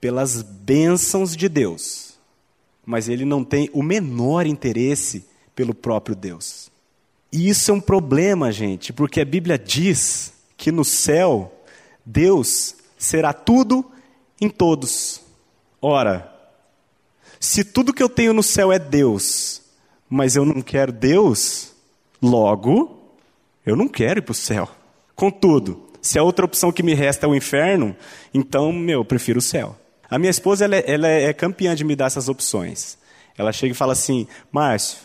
pelas 0.00 0.42
bênçãos 0.42 1.34
de 1.36 1.48
Deus, 1.48 2.18
mas 2.84 3.08
ele 3.08 3.24
não 3.24 3.42
tem 3.42 3.70
o 3.72 3.82
menor 3.82 4.44
interesse 4.44 5.24
pelo 5.54 5.74
próprio 5.74 6.16
Deus. 6.16 6.70
E 7.32 7.48
isso 7.48 7.70
é 7.70 7.74
um 7.74 7.80
problema, 7.80 8.52
gente, 8.52 8.92
porque 8.92 9.20
a 9.20 9.24
Bíblia 9.24 9.58
diz 9.58 10.32
que 10.56 10.70
no 10.70 10.84
céu 10.84 11.52
Deus 12.04 12.76
será 12.96 13.32
tudo 13.32 13.84
em 14.40 14.48
todos. 14.48 15.20
Ora, 15.80 16.32
se 17.40 17.64
tudo 17.64 17.92
que 17.92 18.02
eu 18.02 18.08
tenho 18.08 18.32
no 18.32 18.42
céu 18.42 18.72
é 18.72 18.78
Deus, 18.78 19.62
mas 20.08 20.36
eu 20.36 20.44
não 20.44 20.62
quero 20.62 20.92
Deus, 20.92 21.72
logo 22.22 23.04
eu 23.66 23.74
não 23.76 23.88
quero 23.88 24.20
ir 24.20 24.22
para 24.22 24.32
o 24.32 24.34
céu. 24.34 24.68
Contudo, 25.14 25.88
se 26.02 26.18
a 26.18 26.22
outra 26.22 26.44
opção 26.44 26.70
que 26.70 26.82
me 26.82 26.94
resta 26.94 27.26
é 27.26 27.28
o 27.28 27.34
inferno, 27.34 27.96
então, 28.32 28.72
meu, 28.72 29.00
eu 29.00 29.04
prefiro 29.04 29.38
o 29.38 29.42
céu. 29.42 29.76
A 30.10 30.18
minha 30.18 30.30
esposa 30.30 30.66
ela 30.66 30.76
é, 30.76 30.84
ela 30.86 31.08
é 31.08 31.32
campeã 31.32 31.74
de 31.74 31.82
me 31.84 31.96
dar 31.96 32.06
essas 32.06 32.28
opções. 32.28 32.98
Ela 33.36 33.52
chega 33.52 33.72
e 33.72 33.76
fala 33.76 33.94
assim: 33.94 34.26
Márcio, 34.52 34.98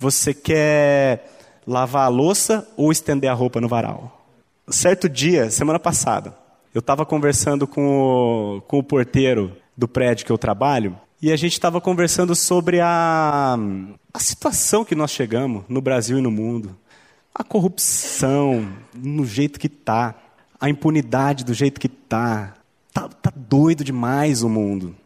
você 0.00 0.32
quer 0.32 1.30
lavar 1.66 2.06
a 2.06 2.08
louça 2.08 2.66
ou 2.74 2.90
estender 2.90 3.30
a 3.30 3.34
roupa 3.34 3.60
no 3.60 3.68
varal? 3.68 4.24
Certo 4.70 5.10
dia, 5.10 5.50
semana 5.50 5.78
passada, 5.78 6.34
eu 6.74 6.78
estava 6.78 7.04
conversando 7.04 7.66
com 7.66 8.56
o, 8.56 8.60
com 8.62 8.78
o 8.78 8.82
porteiro 8.82 9.54
do 9.76 9.86
prédio 9.86 10.24
que 10.24 10.32
eu 10.32 10.38
trabalho 10.38 10.98
e 11.20 11.30
a 11.30 11.36
gente 11.36 11.52
estava 11.52 11.82
conversando 11.82 12.34
sobre 12.34 12.80
a, 12.80 13.58
a 14.14 14.18
situação 14.18 14.86
que 14.86 14.94
nós 14.94 15.10
chegamos 15.10 15.64
no 15.68 15.82
Brasil 15.82 16.18
e 16.18 16.22
no 16.22 16.30
mundo. 16.30 16.74
A 17.34 17.44
corrupção, 17.44 18.66
no 18.94 19.26
jeito 19.26 19.60
que 19.60 19.66
está, 19.66 20.14
a 20.58 20.70
impunidade 20.70 21.44
do 21.44 21.52
jeito 21.52 21.78
que 21.78 21.88
está. 21.88 22.54
Tá, 22.92 23.06
tá 23.06 23.32
doido 23.36 23.84
demais 23.84 24.42
o 24.42 24.48
mundo. 24.48 24.96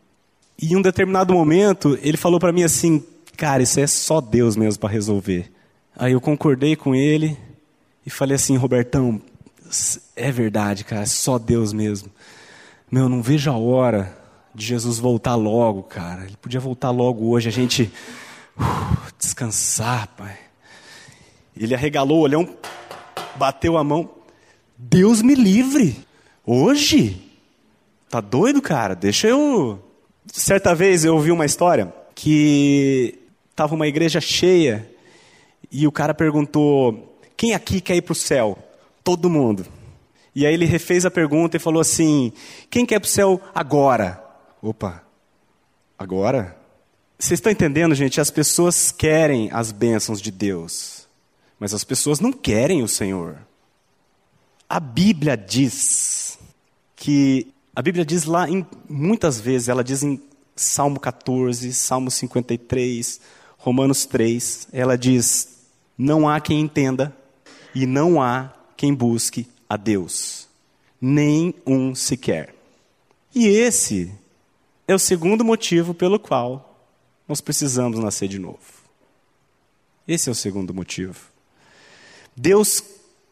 E 0.58 0.72
em 0.72 0.76
um 0.76 0.82
determinado 0.82 1.34
momento, 1.34 1.98
ele 2.00 2.16
falou 2.16 2.38
para 2.38 2.52
mim 2.52 2.62
assim: 2.62 3.04
Cara, 3.36 3.62
isso 3.62 3.80
é 3.80 3.86
só 3.86 4.20
Deus 4.20 4.56
mesmo 4.56 4.80
para 4.80 4.90
resolver. 4.90 5.50
Aí 5.96 6.12
eu 6.12 6.20
concordei 6.20 6.76
com 6.76 6.94
ele 6.94 7.36
e 8.06 8.10
falei 8.10 8.36
assim, 8.36 8.56
Robertão, 8.56 9.20
é 10.14 10.30
verdade, 10.30 10.84
cara, 10.84 11.02
é 11.02 11.06
só 11.06 11.38
Deus 11.38 11.72
mesmo. 11.72 12.10
Meu, 12.90 13.08
não 13.08 13.22
vejo 13.22 13.50
a 13.50 13.56
hora 13.56 14.16
de 14.54 14.64
Jesus 14.64 14.98
voltar 14.98 15.34
logo, 15.34 15.82
cara. 15.82 16.24
Ele 16.24 16.36
podia 16.36 16.60
voltar 16.60 16.90
logo 16.90 17.28
hoje, 17.28 17.48
a 17.48 17.52
gente 17.52 17.90
uh, 18.56 19.12
descansar, 19.18 20.08
pai. 20.16 20.38
Ele 21.56 21.74
arregalou 21.74 22.18
o 22.18 22.22
olhão, 22.22 22.56
bateu 23.36 23.76
a 23.76 23.84
mão. 23.84 24.10
Deus 24.76 25.22
me 25.22 25.34
livre. 25.34 26.04
Hoje? 26.46 27.20
Tá 28.08 28.20
doido, 28.20 28.60
cara? 28.60 28.94
Deixa 28.94 29.26
eu. 29.26 29.82
Certa 30.32 30.74
vez 30.74 31.04
eu 31.04 31.14
ouvi 31.14 31.32
uma 31.32 31.46
história 31.46 31.92
que 32.14 33.18
Estava 33.54 33.72
uma 33.72 33.86
igreja 33.86 34.20
cheia 34.20 34.90
e 35.70 35.86
o 35.86 35.92
cara 35.92 36.12
perguntou: 36.12 37.16
Quem 37.36 37.54
aqui 37.54 37.80
quer 37.80 37.94
ir 37.94 38.02
para 38.02 38.10
o 38.10 38.16
céu? 38.16 38.58
Todo 39.04 39.30
mundo. 39.30 39.64
E 40.34 40.44
aí 40.44 40.52
ele 40.52 40.64
refez 40.64 41.06
a 41.06 41.10
pergunta 41.10 41.56
e 41.56 41.60
falou 41.60 41.80
assim: 41.80 42.32
Quem 42.68 42.84
quer 42.84 42.96
ir 42.96 43.00
para 43.00 43.06
o 43.06 43.10
céu 43.10 43.40
agora? 43.54 44.20
Opa, 44.60 45.04
agora? 45.96 46.58
Vocês 47.16 47.38
estão 47.38 47.52
entendendo, 47.52 47.94
gente? 47.94 48.20
As 48.20 48.28
pessoas 48.28 48.90
querem 48.90 49.48
as 49.52 49.70
bênçãos 49.70 50.20
de 50.20 50.32
Deus, 50.32 51.06
mas 51.56 51.72
as 51.72 51.84
pessoas 51.84 52.18
não 52.18 52.32
querem 52.32 52.82
o 52.82 52.88
Senhor. 52.88 53.38
A 54.68 54.80
Bíblia 54.80 55.36
diz 55.36 56.40
que 56.96 57.54
a 57.72 57.80
Bíblia 57.80 58.04
diz 58.04 58.24
lá 58.24 58.50
em, 58.50 58.66
muitas 58.88 59.38
vezes, 59.38 59.68
ela 59.68 59.84
diz 59.84 60.02
em 60.02 60.20
Salmo 60.56 60.98
14, 60.98 61.72
Salmo 61.72 62.10
53, 62.10 63.20
Romanos 63.64 64.04
3, 64.04 64.68
ela 64.74 64.94
diz: 64.94 65.56
Não 65.96 66.28
há 66.28 66.38
quem 66.38 66.60
entenda 66.60 67.16
e 67.74 67.86
não 67.86 68.20
há 68.20 68.52
quem 68.76 68.92
busque 68.92 69.48
a 69.66 69.74
Deus, 69.74 70.46
nem 71.00 71.54
um 71.66 71.94
sequer. 71.94 72.54
E 73.34 73.46
esse 73.46 74.12
é 74.86 74.94
o 74.94 74.98
segundo 74.98 75.42
motivo 75.42 75.94
pelo 75.94 76.18
qual 76.18 76.78
nós 77.26 77.40
precisamos 77.40 77.98
nascer 77.98 78.28
de 78.28 78.38
novo. 78.38 78.60
Esse 80.06 80.28
é 80.28 80.32
o 80.32 80.34
segundo 80.34 80.74
motivo. 80.74 81.18
Deus 82.36 82.84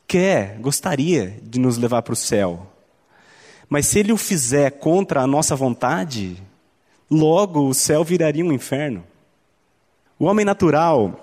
quer, 0.08 0.56
gostaria 0.60 1.38
de 1.42 1.60
nos 1.60 1.76
levar 1.76 2.00
para 2.00 2.14
o 2.14 2.16
céu. 2.16 2.72
Mas 3.68 3.86
se 3.86 3.98
Ele 3.98 4.14
o 4.14 4.16
fizer 4.16 4.70
contra 4.70 5.20
a 5.20 5.26
nossa 5.26 5.54
vontade, 5.54 6.42
logo 7.10 7.68
o 7.68 7.74
céu 7.74 8.02
viraria 8.02 8.42
um 8.42 8.50
inferno. 8.50 9.11
O 10.22 10.26
homem 10.26 10.44
natural 10.44 11.18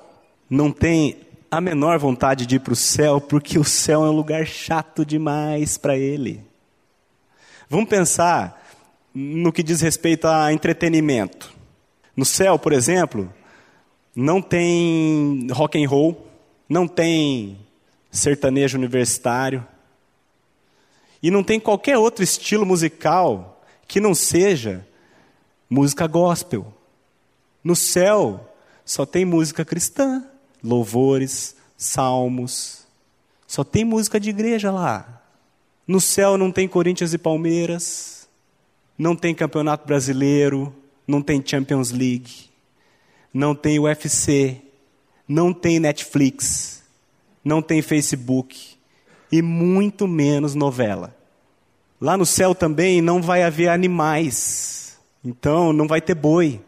não 0.50 0.74
tem 0.74 1.22
a 1.50 1.62
menor 1.62 1.98
vontade 1.98 2.46
de 2.46 2.58
ir 2.58 2.60
para 2.60 2.74
o 2.74 2.76
céu, 2.76 3.22
porque 3.22 3.58
o 3.58 3.64
céu 3.64 4.06
é 4.06 4.10
um 4.10 4.14
lugar 4.14 4.46
chato 4.46 5.06
demais 5.06 5.78
para 5.78 5.98
ele. 5.98 6.44
Vamos 7.70 7.88
pensar 7.88 8.62
no 9.16 9.54
que 9.54 9.64
diz 9.64 9.80
respeito 9.80 10.28
a 10.28 10.52
entretenimento. 10.52 11.50
No 12.14 12.26
céu, 12.26 12.60
por 12.60 12.74
exemplo, 12.74 13.34
não 14.14 14.42
tem 14.42 15.48
rock 15.50 15.82
and 15.82 15.88
roll, 15.88 16.28
não 16.68 16.86
tem 16.86 17.58
sertanejo 18.12 18.78
universitário 18.78 19.66
e 21.24 21.32
não 21.32 21.42
tem 21.42 21.58
qualquer 21.58 21.98
outro 21.98 22.22
estilo 22.22 22.66
musical 22.66 23.64
que 23.88 24.02
não 24.02 24.14
seja 24.14 24.86
música 25.70 26.06
gospel. 26.06 26.74
No 27.64 27.78
céu, 27.78 28.49
só 28.90 29.06
tem 29.06 29.24
música 29.24 29.64
cristã, 29.64 30.26
louvores, 30.64 31.56
salmos. 31.78 32.88
Só 33.46 33.64
tem 33.64 33.86
música 33.86 34.20
de 34.20 34.32
igreja 34.32 34.72
lá. 34.72 35.22
No 35.86 36.02
céu 36.02 36.40
não 36.40 36.52
tem 36.52 36.68
Corinthians 36.68 37.14
e 37.14 37.20
Palmeiras, 37.20 38.28
não 38.98 39.16
tem 39.16 39.36
Campeonato 39.36 39.86
Brasileiro, 39.86 40.76
não 41.08 41.22
tem 41.22 41.40
Champions 41.46 41.92
League, 41.92 42.50
não 43.32 43.54
tem 43.54 43.78
UFC, 43.78 44.60
não 45.28 45.54
tem 45.54 45.80
Netflix, 45.80 46.82
não 47.46 47.62
tem 47.62 47.84
Facebook 47.84 48.76
e 49.32 49.40
muito 49.40 50.08
menos 50.08 50.56
novela. 50.56 51.16
Lá 52.02 52.18
no 52.18 52.26
céu 52.26 52.56
também 52.56 53.04
não 53.04 53.22
vai 53.22 53.44
haver 53.44 53.70
animais, 53.70 54.98
então 55.24 55.72
não 55.72 55.88
vai 55.88 56.02
ter 56.02 56.16
boi. 56.16 56.60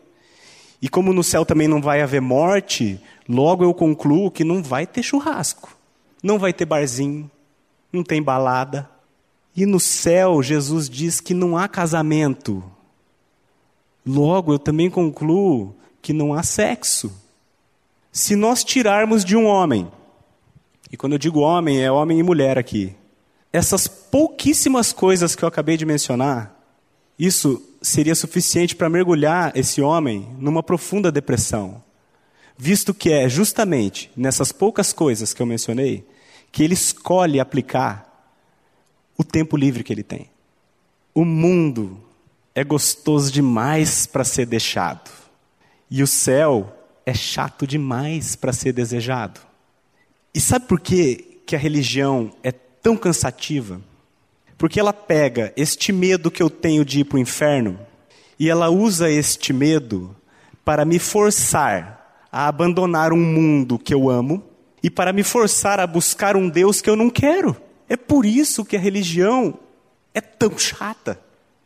E 0.81 0.89
como 0.89 1.13
no 1.13 1.23
céu 1.23 1.45
também 1.45 1.67
não 1.67 1.81
vai 1.81 2.01
haver 2.01 2.21
morte, 2.21 2.99
logo 3.29 3.63
eu 3.63 3.73
concluo 3.73 4.31
que 4.31 4.43
não 4.43 4.63
vai 4.63 4.87
ter 4.87 5.03
churrasco, 5.03 5.77
não 6.23 6.39
vai 6.39 6.51
ter 6.51 6.65
barzinho, 6.65 7.29
não 7.93 8.03
tem 8.03 8.21
balada. 8.21 8.89
E 9.55 9.65
no 9.65 9.79
céu, 9.79 10.41
Jesus 10.41 10.89
diz 10.89 11.19
que 11.19 11.33
não 11.33 11.57
há 11.57 11.67
casamento. 11.67 12.63
Logo, 14.05 14.53
eu 14.53 14.59
também 14.59 14.89
concluo 14.89 15.75
que 16.01 16.13
não 16.13 16.33
há 16.33 16.41
sexo. 16.41 17.11
Se 18.11 18.35
nós 18.35 18.63
tirarmos 18.63 19.23
de 19.23 19.35
um 19.35 19.45
homem, 19.45 19.91
e 20.91 20.97
quando 20.97 21.13
eu 21.13 21.19
digo 21.19 21.39
homem, 21.39 21.81
é 21.81 21.91
homem 21.91 22.19
e 22.19 22.23
mulher 22.23 22.57
aqui, 22.57 22.95
essas 23.53 23.87
pouquíssimas 23.87 24.91
coisas 24.91 25.35
que 25.35 25.43
eu 25.43 25.47
acabei 25.47 25.77
de 25.77 25.85
mencionar, 25.85 26.60
isso 27.21 27.61
seria 27.83 28.15
suficiente 28.15 28.75
para 28.75 28.89
mergulhar 28.89 29.51
esse 29.55 29.79
homem 29.79 30.27
numa 30.39 30.63
profunda 30.63 31.11
depressão, 31.11 31.83
visto 32.57 32.95
que 32.95 33.11
é 33.11 33.29
justamente 33.29 34.09
nessas 34.17 34.51
poucas 34.51 34.91
coisas 34.91 35.31
que 35.31 35.39
eu 35.39 35.45
mencionei 35.45 36.03
que 36.51 36.63
ele 36.63 36.73
escolhe 36.73 37.39
aplicar 37.39 38.33
o 39.15 39.23
tempo 39.23 39.55
livre 39.55 39.83
que 39.83 39.93
ele 39.93 40.01
tem. 40.01 40.31
O 41.13 41.23
mundo 41.23 42.01
é 42.55 42.63
gostoso 42.63 43.31
demais 43.31 44.07
para 44.07 44.23
ser 44.23 44.47
deixado, 44.47 45.11
e 45.91 46.01
o 46.01 46.07
céu 46.07 46.75
é 47.05 47.13
chato 47.13 47.67
demais 47.67 48.35
para 48.35 48.51
ser 48.51 48.73
desejado. 48.73 49.39
E 50.33 50.41
sabe 50.41 50.65
por 50.65 50.79
que, 50.79 51.39
que 51.45 51.55
a 51.55 51.59
religião 51.59 52.31
é 52.41 52.51
tão 52.51 52.97
cansativa? 52.97 53.79
Porque 54.61 54.79
ela 54.79 54.93
pega 54.93 55.51
este 55.57 55.91
medo 55.91 56.29
que 56.29 56.43
eu 56.43 56.47
tenho 56.47 56.85
de 56.85 56.99
ir 56.99 57.05
para 57.05 57.15
o 57.15 57.19
inferno 57.19 57.79
e 58.37 58.47
ela 58.47 58.69
usa 58.69 59.09
este 59.09 59.51
medo 59.51 60.15
para 60.63 60.85
me 60.85 60.99
forçar 60.99 62.27
a 62.31 62.47
abandonar 62.47 63.11
um 63.11 63.17
mundo 63.17 63.79
que 63.79 63.91
eu 63.91 64.07
amo 64.07 64.43
e 64.83 64.87
para 64.87 65.11
me 65.11 65.23
forçar 65.23 65.79
a 65.79 65.87
buscar 65.87 66.37
um 66.37 66.47
Deus 66.47 66.79
que 66.79 66.87
eu 66.87 66.95
não 66.95 67.09
quero. 67.09 67.57
É 67.89 67.97
por 67.97 68.23
isso 68.23 68.63
que 68.63 68.75
a 68.75 68.79
religião 68.79 69.57
é 70.13 70.21
tão 70.21 70.55
chata. 70.55 71.19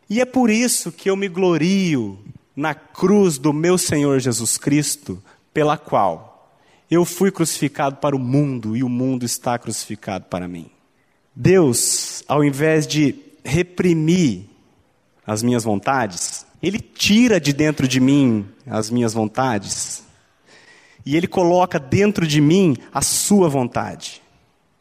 E 0.09 0.21
é 0.21 0.25
por 0.25 0.49
isso 0.49 0.89
que 0.89 1.09
eu 1.09 1.17
me 1.17 1.27
glorio 1.27 2.17
na 2.55 2.73
cruz 2.73 3.37
do 3.37 3.51
meu 3.51 3.77
Senhor 3.77 4.19
Jesus 4.19 4.57
Cristo, 4.57 5.21
pela 5.53 5.77
qual 5.77 6.57
eu 6.89 7.03
fui 7.03 7.29
crucificado 7.29 7.97
para 7.97 8.15
o 8.15 8.19
mundo 8.19 8.73
e 8.73 8.83
o 8.85 8.87
mundo 8.87 9.25
está 9.25 9.59
crucificado 9.59 10.27
para 10.29 10.47
mim. 10.47 10.71
Deus, 11.35 12.23
ao 12.27 12.43
invés 12.43 12.87
de 12.87 13.15
reprimir 13.43 14.45
as 15.27 15.43
minhas 15.43 15.63
vontades, 15.63 16.45
Ele 16.63 16.79
tira 16.79 17.39
de 17.39 17.51
dentro 17.51 17.87
de 17.87 17.99
mim 17.99 18.47
as 18.65 18.89
minhas 18.89 19.13
vontades 19.13 20.03
e 21.05 21.15
Ele 21.15 21.27
coloca 21.27 21.77
dentro 21.77 22.25
de 22.25 22.39
mim 22.39 22.77
a 22.93 23.01
Sua 23.01 23.49
vontade. 23.49 24.21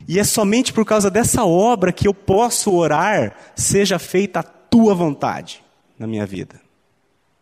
E 0.07 0.19
é 0.19 0.25
somente 0.25 0.73
por 0.73 0.85
causa 0.85 1.11
dessa 1.11 1.45
obra 1.45 1.93
que 1.93 2.07
eu 2.07 2.15
posso 2.15 2.73
orar, 2.73 3.37
seja 3.57 3.99
feita 3.99 4.41
a 4.41 4.43
Tua 4.43 4.95
vontade 4.95 5.63
na 5.99 6.07
minha 6.07 6.25
vida. 6.25 6.61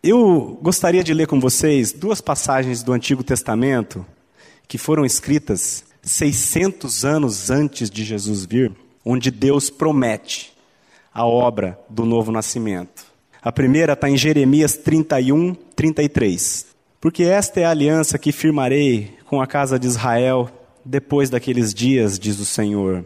Eu 0.02 0.58
gostaria 0.62 1.04
de 1.04 1.12
ler 1.12 1.26
com 1.26 1.38
vocês 1.38 1.92
duas 1.92 2.20
passagens 2.20 2.82
do 2.82 2.92
Antigo 2.92 3.22
Testamento 3.22 4.04
que 4.66 4.78
foram 4.78 5.04
escritas 5.04 5.84
600 6.02 7.04
anos 7.04 7.50
antes 7.50 7.90
de 7.90 8.02
Jesus 8.04 8.44
vir 8.44 8.72
onde 9.04 9.30
Deus 9.30 9.70
promete 9.70 10.52
a 11.12 11.26
obra 11.26 11.78
do 11.88 12.04
novo 12.04 12.32
nascimento. 12.32 13.04
A 13.42 13.50
primeira 13.50 13.94
está 13.94 14.08
em 14.08 14.16
Jeremias 14.16 14.76
31, 14.76 15.54
33. 15.54 16.66
Porque 17.00 17.24
esta 17.24 17.60
é 17.60 17.64
a 17.64 17.70
aliança 17.70 18.18
que 18.18 18.30
firmarei 18.30 19.14
com 19.26 19.42
a 19.42 19.46
casa 19.46 19.78
de 19.78 19.88
Israel 19.88 20.48
depois 20.84 21.28
daqueles 21.28 21.74
dias, 21.74 22.18
diz 22.18 22.38
o 22.38 22.44
Senhor. 22.44 23.04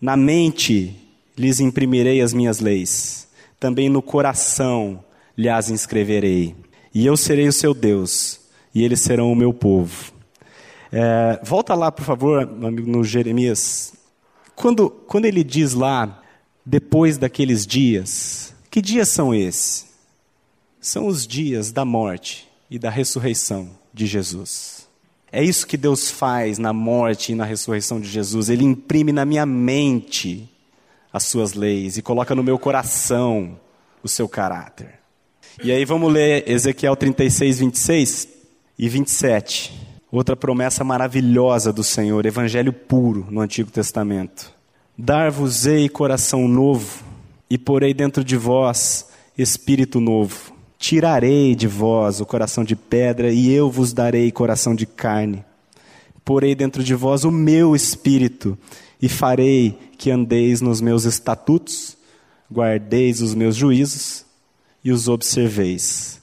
Na 0.00 0.16
mente 0.16 0.94
lhes 1.36 1.60
imprimirei 1.60 2.20
as 2.20 2.34
minhas 2.34 2.60
leis, 2.60 3.26
também 3.58 3.88
no 3.88 4.02
coração 4.02 5.02
lhes 5.36 5.70
inscreverei. 5.70 6.54
E 6.94 7.06
eu 7.06 7.16
serei 7.16 7.48
o 7.48 7.52
seu 7.52 7.72
Deus, 7.72 8.40
e 8.74 8.84
eles 8.84 9.00
serão 9.00 9.32
o 9.32 9.36
meu 9.36 9.54
povo. 9.54 10.12
É, 10.92 11.40
volta 11.42 11.74
lá, 11.74 11.90
por 11.90 12.04
favor, 12.04 12.46
no 12.46 13.02
Jeremias 13.02 13.94
quando, 14.54 14.90
quando 14.90 15.24
ele 15.24 15.42
diz 15.42 15.74
lá, 15.74 16.22
depois 16.64 17.18
daqueles 17.18 17.66
dias, 17.66 18.54
que 18.70 18.80
dias 18.80 19.08
são 19.08 19.34
esses? 19.34 19.86
São 20.80 21.06
os 21.06 21.26
dias 21.26 21.70
da 21.70 21.84
morte 21.84 22.48
e 22.70 22.78
da 22.78 22.90
ressurreição 22.90 23.70
de 23.92 24.06
Jesus. 24.06 24.88
É 25.30 25.42
isso 25.42 25.66
que 25.66 25.76
Deus 25.76 26.10
faz 26.10 26.58
na 26.58 26.72
morte 26.72 27.32
e 27.32 27.34
na 27.34 27.44
ressurreição 27.44 28.00
de 28.00 28.08
Jesus. 28.08 28.48
Ele 28.48 28.64
imprime 28.64 29.12
na 29.12 29.24
minha 29.24 29.46
mente 29.46 30.48
as 31.12 31.24
suas 31.24 31.54
leis 31.54 31.96
e 31.96 32.02
coloca 32.02 32.34
no 32.34 32.42
meu 32.42 32.58
coração 32.58 33.58
o 34.02 34.08
seu 34.08 34.28
caráter. 34.28 35.00
E 35.62 35.70
aí 35.70 35.84
vamos 35.84 36.12
ler 36.12 36.48
Ezequiel 36.48 36.96
36, 36.96 37.58
26 37.60 38.28
e 38.78 38.88
27. 38.88 39.81
Outra 40.12 40.36
promessa 40.36 40.84
maravilhosa 40.84 41.72
do 41.72 41.82
Senhor, 41.82 42.26
evangelho 42.26 42.70
puro 42.70 43.26
no 43.30 43.40
Antigo 43.40 43.70
Testamento. 43.70 44.52
Dar-vos-ei 44.96 45.88
coração 45.88 46.46
novo, 46.46 47.02
e 47.48 47.56
porei 47.56 47.94
dentro 47.94 48.22
de 48.22 48.36
vós 48.36 49.08
espírito 49.38 50.00
novo. 50.00 50.52
Tirarei 50.78 51.54
de 51.54 51.66
vós 51.66 52.20
o 52.20 52.26
coração 52.26 52.62
de 52.62 52.76
pedra, 52.76 53.32
e 53.32 53.50
eu 53.50 53.70
vos 53.70 53.94
darei 53.94 54.30
coração 54.30 54.74
de 54.74 54.84
carne. 54.84 55.42
Porei 56.22 56.54
dentro 56.54 56.84
de 56.84 56.94
vós 56.94 57.24
o 57.24 57.30
meu 57.30 57.74
espírito, 57.74 58.58
e 59.00 59.08
farei 59.08 59.78
que 59.96 60.10
andeis 60.10 60.60
nos 60.60 60.82
meus 60.82 61.04
estatutos, 61.04 61.96
guardeis 62.52 63.22
os 63.22 63.34
meus 63.34 63.56
juízos 63.56 64.26
e 64.84 64.92
os 64.92 65.08
observeis. 65.08 66.20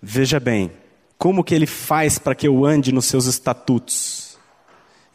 Veja 0.00 0.38
bem, 0.38 0.70
como 1.18 1.42
que 1.42 1.54
ele 1.54 1.66
faz 1.66 2.18
para 2.18 2.34
que 2.34 2.46
eu 2.46 2.64
ande 2.64 2.92
nos 2.92 3.06
seus 3.06 3.26
estatutos? 3.26 4.36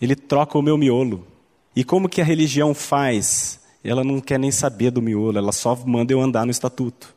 Ele 0.02 0.16
troca 0.16 0.58
o 0.58 0.62
meu 0.62 0.78
miolo. 0.78 1.28
E 1.76 1.84
como 1.84 2.10
que 2.10 2.22
a 2.22 2.26
religião 2.26 2.74
faz? 2.74 3.60
Ela 3.84 4.04
não 4.04 4.20
quer 4.20 4.40
nem 4.40 4.52
saber 4.52 4.92
do 4.92 5.02
miolo, 5.02 5.38
ela 5.38 5.52
só 5.52 5.76
manda 5.86 6.12
eu 6.12 6.22
andar 6.22 6.46
no 6.46 6.52
estatuto. 6.52 7.16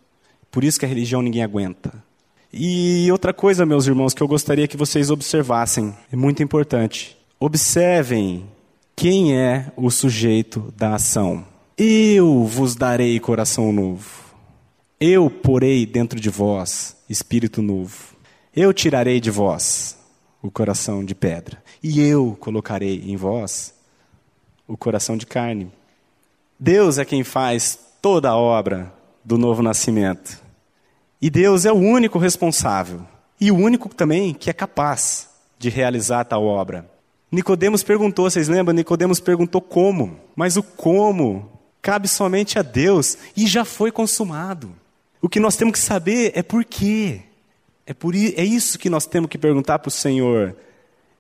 Por 0.51 0.65
isso 0.65 0.79
que 0.79 0.85
a 0.85 0.89
religião 0.89 1.21
ninguém 1.21 1.43
aguenta. 1.43 1.93
E 2.53 3.11
outra 3.11 3.35
coisa, 3.35 3.67
meus 3.67 3.87
irmãos, 3.87 4.15
que 4.15 4.23
eu 4.23 4.29
gostaria 4.29 4.69
que 4.69 4.77
vocês 4.77 5.11
observassem, 5.11 5.93
é 6.13 6.17
muito 6.17 6.43
importante. 6.43 7.17
Observem 7.41 8.47
quem 8.95 9.37
é 9.37 9.73
o 9.77 9.91
sujeito 9.91 10.73
da 10.77 10.95
ação. 10.95 11.45
Eu 11.77 12.45
vos 12.45 12.77
darei 12.77 13.19
coração 13.19 13.73
novo. 13.73 14.09
Eu 15.01 15.29
porei 15.29 15.85
dentro 15.85 16.21
de 16.21 16.31
vós 16.31 16.97
espírito 17.09 17.61
novo. 17.61 18.14
Eu 18.57 18.73
tirarei 18.73 19.21
de 19.21 19.31
vós 19.31 19.99
o 20.41 20.51
coração 20.51 21.05
de 21.05 21.15
pedra, 21.15 21.61
e 21.83 22.01
eu 22.01 22.37
colocarei 22.39 23.03
em 23.05 23.17
vós 23.17 23.75
o 24.69 24.77
coração 24.77 25.17
de 25.17 25.27
carne. 25.27 25.73
Deus 26.59 26.99
é 26.99 27.05
quem 27.05 27.25
faz 27.25 27.79
toda 28.01 28.31
a 28.31 28.37
obra 28.37 28.93
do 29.25 29.37
novo 29.37 29.63
nascimento. 29.63 30.41
E 31.21 31.31
Deus 31.31 31.65
é 31.65 31.73
o 31.73 31.77
único 31.77 32.19
responsável 32.19 33.01
e 33.41 33.51
o 33.51 33.57
único 33.57 33.89
também 33.89 34.33
que 34.33 34.51
é 34.51 34.53
capaz 34.53 35.31
de 35.59 35.69
realizar 35.69 36.25
tal 36.25 36.45
obra. 36.45 36.89
Nicodemos 37.33 37.83
perguntou, 37.83 38.31
vocês 38.31 38.47
lembram? 38.47 38.75
Nicodemos 38.75 39.19
perguntou 39.19 39.61
como, 39.61 40.21
mas 40.37 40.57
o 40.57 40.63
como 40.63 41.51
cabe 41.83 42.07
somente 42.07 42.59
a 42.59 42.63
Deus 42.63 43.19
e 43.37 43.47
já 43.47 43.65
foi 43.65 43.91
consumado. 43.91 44.71
O 45.21 45.29
que 45.29 45.41
nós 45.41 45.57
temos 45.57 45.73
que 45.73 45.79
saber 45.81 46.31
é 46.35 46.43
por 46.43 46.65
quê. 46.65 47.23
É, 47.87 47.93
por, 47.93 48.15
é 48.15 48.45
isso 48.45 48.79
que 48.79 48.89
nós 48.89 49.07
temos 49.07 49.29
que 49.29 49.39
perguntar 49.39 49.79
para 49.79 49.89
o 49.89 49.93
Senhor. 49.93 50.57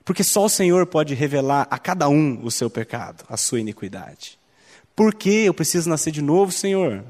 Porque 0.04 0.22
só 0.22 0.44
o 0.44 0.48
Senhor 0.48 0.86
pode 0.86 1.14
revelar 1.14 1.66
a 1.70 1.78
cada 1.78 2.08
um 2.08 2.40
o 2.44 2.50
seu 2.50 2.68
pecado, 2.68 3.24
a 3.28 3.36
sua 3.36 3.60
iniquidade. 3.60 4.38
Por 4.94 5.14
que 5.14 5.44
eu 5.44 5.54
preciso 5.54 5.88
nascer 5.88 6.10
de 6.10 6.22
novo, 6.22 6.52
Senhor? 6.52 7.04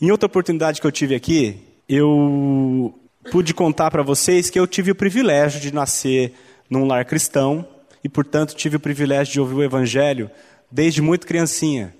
Em 0.00 0.10
outra 0.10 0.26
oportunidade 0.26 0.80
que 0.80 0.86
eu 0.86 0.92
tive 0.92 1.14
aqui, 1.14 1.62
eu 1.88 2.94
pude 3.30 3.54
contar 3.54 3.90
para 3.90 4.02
vocês 4.02 4.50
que 4.50 4.58
eu 4.58 4.66
tive 4.66 4.90
o 4.90 4.94
privilégio 4.94 5.60
de 5.60 5.72
nascer 5.72 6.34
num 6.68 6.86
lar 6.86 7.04
cristão 7.04 7.66
e, 8.02 8.08
portanto, 8.08 8.54
tive 8.54 8.76
o 8.76 8.80
privilégio 8.80 9.32
de 9.32 9.40
ouvir 9.40 9.54
o 9.54 9.62
Evangelho 9.62 10.30
desde 10.70 11.02
muito 11.02 11.26
criancinha. 11.26 11.94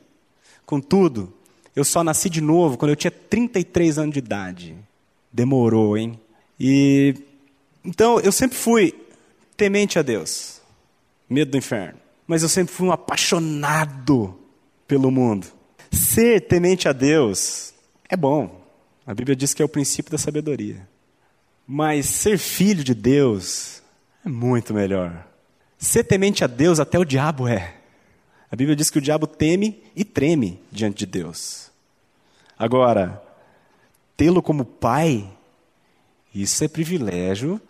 Contudo, 0.64 1.32
eu 1.74 1.84
só 1.84 2.02
nasci 2.04 2.28
de 2.28 2.40
novo 2.40 2.76
quando 2.76 2.90
eu 2.90 2.96
tinha 2.96 3.10
33 3.10 3.98
anos 3.98 4.12
de 4.12 4.18
idade. 4.18 4.76
Demorou, 5.32 5.96
hein? 5.96 6.18
E 6.60 7.14
então 7.82 8.20
eu 8.20 8.30
sempre 8.30 8.58
fui 8.58 8.94
temente 9.56 9.98
a 9.98 10.02
Deus, 10.02 10.60
medo 11.28 11.52
do 11.52 11.56
inferno. 11.56 11.98
Mas 12.26 12.42
eu 12.42 12.48
sempre 12.48 12.72
fui 12.72 12.86
um 12.86 12.92
apaixonado 12.92 14.38
pelo 14.86 15.10
mundo. 15.10 15.46
Ser 15.90 16.42
temente 16.42 16.86
a 16.88 16.92
Deus 16.92 17.72
é 18.08 18.16
bom. 18.16 18.60
A 19.06 19.14
Bíblia 19.14 19.34
diz 19.34 19.54
que 19.54 19.62
é 19.62 19.64
o 19.64 19.68
princípio 19.68 20.12
da 20.12 20.18
sabedoria. 20.18 20.86
Mas 21.66 22.06
ser 22.06 22.38
filho 22.38 22.84
de 22.84 22.94
Deus 22.94 23.82
é 24.24 24.28
muito 24.28 24.74
melhor. 24.74 25.26
Ser 25.78 26.04
temente 26.04 26.44
a 26.44 26.46
Deus, 26.46 26.78
até 26.78 26.98
o 26.98 27.04
diabo 27.04 27.48
é. 27.48 27.74
A 28.50 28.56
Bíblia 28.56 28.76
diz 28.76 28.90
que 28.90 28.98
o 28.98 29.02
diabo 29.02 29.26
teme 29.26 29.82
e 29.96 30.04
treme 30.04 30.60
diante 30.70 30.98
de 30.98 31.06
Deus. 31.06 31.70
Agora, 32.58 33.22
tê-lo 34.16 34.42
como 34.42 34.64
pai, 34.64 35.26
isso 36.34 36.62
é 36.64 36.68
privilégio 36.68 37.60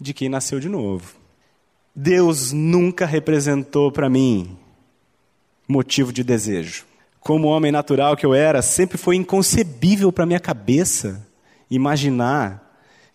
de 0.00 0.12
quem 0.14 0.28
nasceu 0.28 0.60
de 0.60 0.68
novo. 0.68 1.14
Deus 1.94 2.52
nunca 2.52 3.06
representou 3.06 3.90
para 3.90 4.08
mim 4.08 4.56
motivo 5.68 6.12
de 6.12 6.22
desejo. 6.22 6.84
Como 7.20 7.48
homem 7.48 7.72
natural 7.72 8.16
que 8.16 8.24
eu 8.24 8.34
era, 8.34 8.62
sempre 8.62 8.96
foi 8.96 9.16
inconcebível 9.16 10.12
para 10.12 10.26
minha 10.26 10.38
cabeça 10.38 11.26
imaginar 11.70 12.62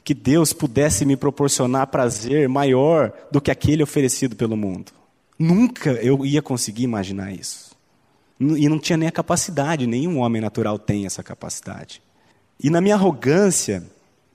que 0.03 0.13
Deus 0.13 0.51
pudesse 0.51 1.05
me 1.05 1.15
proporcionar 1.15 1.87
prazer 1.87 2.49
maior 2.49 3.13
do 3.31 3.39
que 3.39 3.51
aquele 3.51 3.83
oferecido 3.83 4.35
pelo 4.35 4.57
mundo. 4.57 4.91
Nunca 5.37 5.91
eu 5.91 6.25
ia 6.25 6.41
conseguir 6.41 6.83
imaginar 6.83 7.31
isso. 7.31 7.71
E 8.39 8.67
não 8.67 8.79
tinha 8.79 8.97
nem 8.97 9.07
a 9.07 9.11
capacidade, 9.11 9.85
nenhum 9.85 10.17
homem 10.17 10.41
natural 10.41 10.79
tem 10.79 11.05
essa 11.05 11.21
capacidade. 11.21 12.01
E 12.59 12.69
na 12.69 12.81
minha 12.81 12.95
arrogância, 12.95 13.83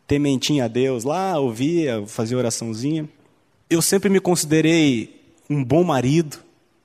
tementinha 0.07 0.64
a 0.64 0.69
Deus, 0.69 1.05
lá 1.05 1.38
ouvia, 1.38 2.07
fazia 2.07 2.38
oraçãozinha, 2.38 3.09
eu 3.69 3.83
sempre 3.83 4.09
me 4.09 4.21
considerei 4.21 5.21
um 5.51 5.62
bom 5.62 5.83
marido 5.83 6.38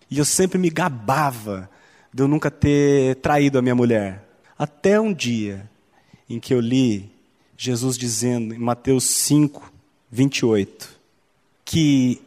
e 0.10 0.18
eu 0.18 0.26
sempre 0.26 0.58
me 0.58 0.70
gabava 0.70 1.70
de 2.14 2.24
eu 2.24 2.28
nunca 2.28 2.50
ter 2.52 3.16
traído 3.18 3.58
a 3.58 3.62
minha 3.62 3.76
mulher. 3.76 4.28
Até 4.58 5.00
um 5.00 5.14
dia 5.14 5.70
em 6.30 6.40
que 6.40 6.54
eu 6.54 6.60
li 6.60 7.10
Jesus 7.58 7.98
dizendo 7.98 8.54
em 8.56 8.58
Mateus 8.58 9.04
5, 9.04 9.72
28, 10.12 10.90
que 11.64 12.22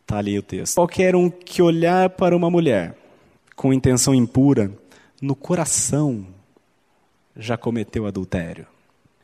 está 0.00 0.18
ali 0.18 0.38
o 0.38 0.42
texto. 0.42 0.76
Qualquer 0.76 1.16
um 1.16 1.28
que 1.28 1.60
olhar 1.60 2.10
para 2.10 2.36
uma 2.36 2.48
mulher 2.48 2.96
com 3.56 3.72
intenção 3.72 4.14
impura, 4.14 4.70
no 5.20 5.34
coração 5.34 6.26
já 7.36 7.56
cometeu 7.56 8.06
adultério. 8.06 8.66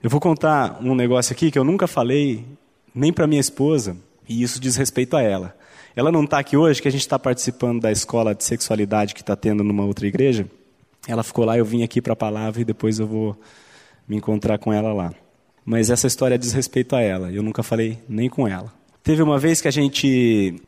Eu 0.02 0.08
vou 0.08 0.18
contar 0.18 0.78
um 0.80 0.94
negócio 0.94 1.30
aqui 1.30 1.50
que 1.50 1.58
eu 1.58 1.64
nunca 1.64 1.86
falei 1.86 2.46
nem 2.94 3.12
para 3.12 3.26
minha 3.26 3.40
esposa, 3.40 3.94
e 4.26 4.42
isso 4.42 4.58
diz 4.58 4.74
respeito 4.74 5.14
a 5.14 5.20
ela. 5.20 5.54
Ela 5.94 6.10
não 6.10 6.24
está 6.24 6.38
aqui 6.38 6.56
hoje, 6.56 6.80
que 6.80 6.88
a 6.88 6.90
gente 6.90 7.02
está 7.02 7.18
participando 7.18 7.82
da 7.82 7.92
escola 7.92 8.34
de 8.34 8.42
sexualidade 8.42 9.12
que 9.12 9.20
está 9.20 9.36
tendo 9.36 9.62
numa 9.62 9.84
outra 9.84 10.06
igreja. 10.06 10.48
Ela 11.06 11.22
ficou 11.22 11.44
lá, 11.44 11.58
eu 11.58 11.66
vim 11.66 11.82
aqui 11.82 12.00
para 12.00 12.14
a 12.14 12.16
palavra 12.16 12.62
e 12.62 12.64
depois 12.64 12.98
eu 12.98 13.06
vou 13.06 13.38
me 14.08 14.16
encontrar 14.16 14.56
com 14.56 14.72
ela 14.72 14.90
lá. 14.94 15.12
Mas 15.66 15.90
essa 15.90 16.06
história 16.06 16.38
diz 16.38 16.54
respeito 16.54 16.96
a 16.96 17.02
ela, 17.02 17.30
eu 17.30 17.42
nunca 17.42 17.62
falei 17.62 17.98
nem 18.08 18.30
com 18.30 18.48
ela. 18.48 18.72
Teve 19.02 19.20
uma 19.20 19.38
vez 19.38 19.60
que 19.60 19.68
a 19.68 19.70
gente 19.70 20.62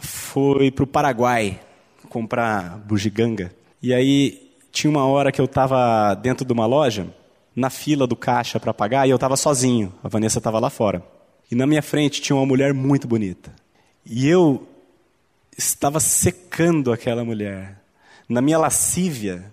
foi 0.00 0.70
para 0.70 0.84
o 0.84 0.86
Paraguai 0.86 1.58
comprar 2.10 2.76
bugiganga, 2.86 3.50
e 3.82 3.94
aí 3.94 4.52
tinha 4.70 4.90
uma 4.90 5.06
hora 5.06 5.32
que 5.32 5.40
eu 5.40 5.46
estava 5.46 6.12
dentro 6.14 6.44
de 6.44 6.52
uma 6.52 6.66
loja, 6.66 7.06
na 7.56 7.70
fila 7.70 8.06
do 8.06 8.14
caixa 8.14 8.60
para 8.60 8.74
pagar, 8.74 9.06
e 9.06 9.10
eu 9.10 9.16
estava 9.16 9.36
sozinho, 9.36 9.92
a 10.04 10.08
Vanessa 10.08 10.38
estava 10.38 10.60
lá 10.60 10.68
fora. 10.68 11.02
E 11.50 11.54
na 11.54 11.66
minha 11.66 11.82
frente 11.82 12.20
tinha 12.20 12.36
uma 12.36 12.44
mulher 12.44 12.74
muito 12.74 13.08
bonita. 13.08 13.50
E 14.04 14.28
eu 14.28 14.68
estava 15.56 15.98
secando 15.98 16.92
aquela 16.92 17.24
mulher. 17.24 17.80
Na 18.28 18.42
minha 18.42 18.58
lascívia, 18.58 19.52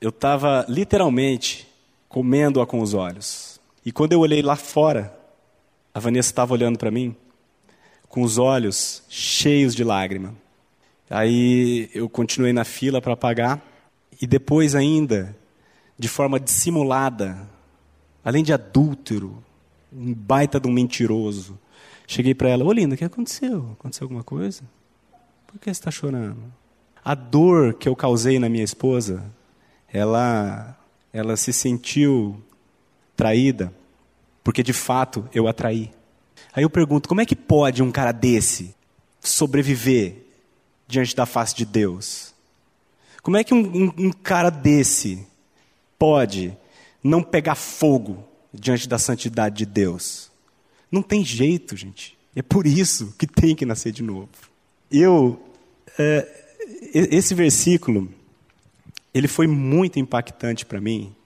eu 0.00 0.10
estava 0.10 0.64
literalmente 0.68 1.66
comendo-a 2.08 2.66
com 2.66 2.80
os 2.80 2.94
olhos. 2.94 3.58
E 3.84 3.90
quando 3.90 4.12
eu 4.12 4.20
olhei 4.20 4.40
lá 4.40 4.54
fora, 4.54 5.12
a 5.92 5.98
Vanessa 5.98 6.30
estava 6.30 6.52
olhando 6.52 6.78
para 6.78 6.90
mim 6.90 7.16
com 8.08 8.22
os 8.22 8.38
olhos 8.38 9.02
cheios 9.08 9.74
de 9.74 9.82
lágrima. 9.82 10.34
Aí 11.10 11.90
eu 11.92 12.08
continuei 12.08 12.52
na 12.52 12.64
fila 12.64 13.02
para 13.02 13.16
pagar 13.16 13.60
e 14.20 14.26
depois 14.26 14.74
ainda, 14.74 15.36
de 15.98 16.08
forma 16.08 16.40
dissimulada, 16.40 17.48
além 18.24 18.42
de 18.42 18.52
adúltero, 18.52 19.42
um 19.92 20.12
baita 20.12 20.58
de 20.58 20.66
um 20.66 20.72
mentiroso, 20.72 21.58
cheguei 22.06 22.34
para 22.34 22.48
ela: 22.48 22.64
Ô 22.64 22.72
linda, 22.72 22.94
o 22.94 22.98
que 22.98 23.04
aconteceu? 23.04 23.70
Aconteceu 23.78 24.04
alguma 24.04 24.24
coisa? 24.24 24.62
Por 25.46 25.58
que 25.58 25.66
você 25.66 25.70
está 25.70 25.90
chorando? 25.90 26.42
A 27.04 27.14
dor 27.14 27.74
que 27.74 27.88
eu 27.88 27.94
causei 27.94 28.38
na 28.38 28.48
minha 28.48 28.64
esposa, 28.64 29.24
ela 29.92 30.76
ela 31.12 31.36
se 31.36 31.52
sentiu 31.52 32.42
traída, 33.14 33.72
porque 34.42 34.62
de 34.62 34.72
fato 34.72 35.28
eu 35.32 35.46
a 35.46 35.52
traí. 35.52 35.92
Aí 36.52 36.64
eu 36.64 36.70
pergunto: 36.70 37.08
como 37.08 37.20
é 37.20 37.26
que 37.26 37.36
pode 37.36 37.82
um 37.82 37.92
cara 37.92 38.10
desse 38.10 38.74
sobreviver 39.20 40.24
diante 40.88 41.14
da 41.14 41.24
face 41.24 41.54
de 41.54 41.64
Deus? 41.64 42.34
Como 43.22 43.36
é 43.36 43.44
que 43.44 43.54
um, 43.54 43.84
um, 43.84 43.92
um 44.06 44.12
cara 44.12 44.50
desse 44.50 45.26
pode 46.04 46.54
não 47.02 47.22
pegar 47.22 47.54
fogo 47.54 48.22
diante 48.52 48.86
da 48.86 48.98
santidade 48.98 49.56
de 49.56 49.64
Deus? 49.64 50.30
Não 50.92 51.02
tem 51.02 51.24
jeito, 51.24 51.74
gente. 51.74 52.14
É 52.36 52.42
por 52.42 52.66
isso 52.66 53.14
que 53.18 53.26
tem 53.26 53.56
que 53.56 53.64
nascer 53.64 53.90
de 53.90 54.02
novo. 54.02 54.28
Eu, 54.92 55.42
é, 55.98 56.28
esse 56.92 57.34
versículo 57.34 58.12
ele 59.14 59.26
foi 59.26 59.46
muito 59.46 59.98
impactante 59.98 60.66
para 60.66 60.78
mim, 60.78 61.16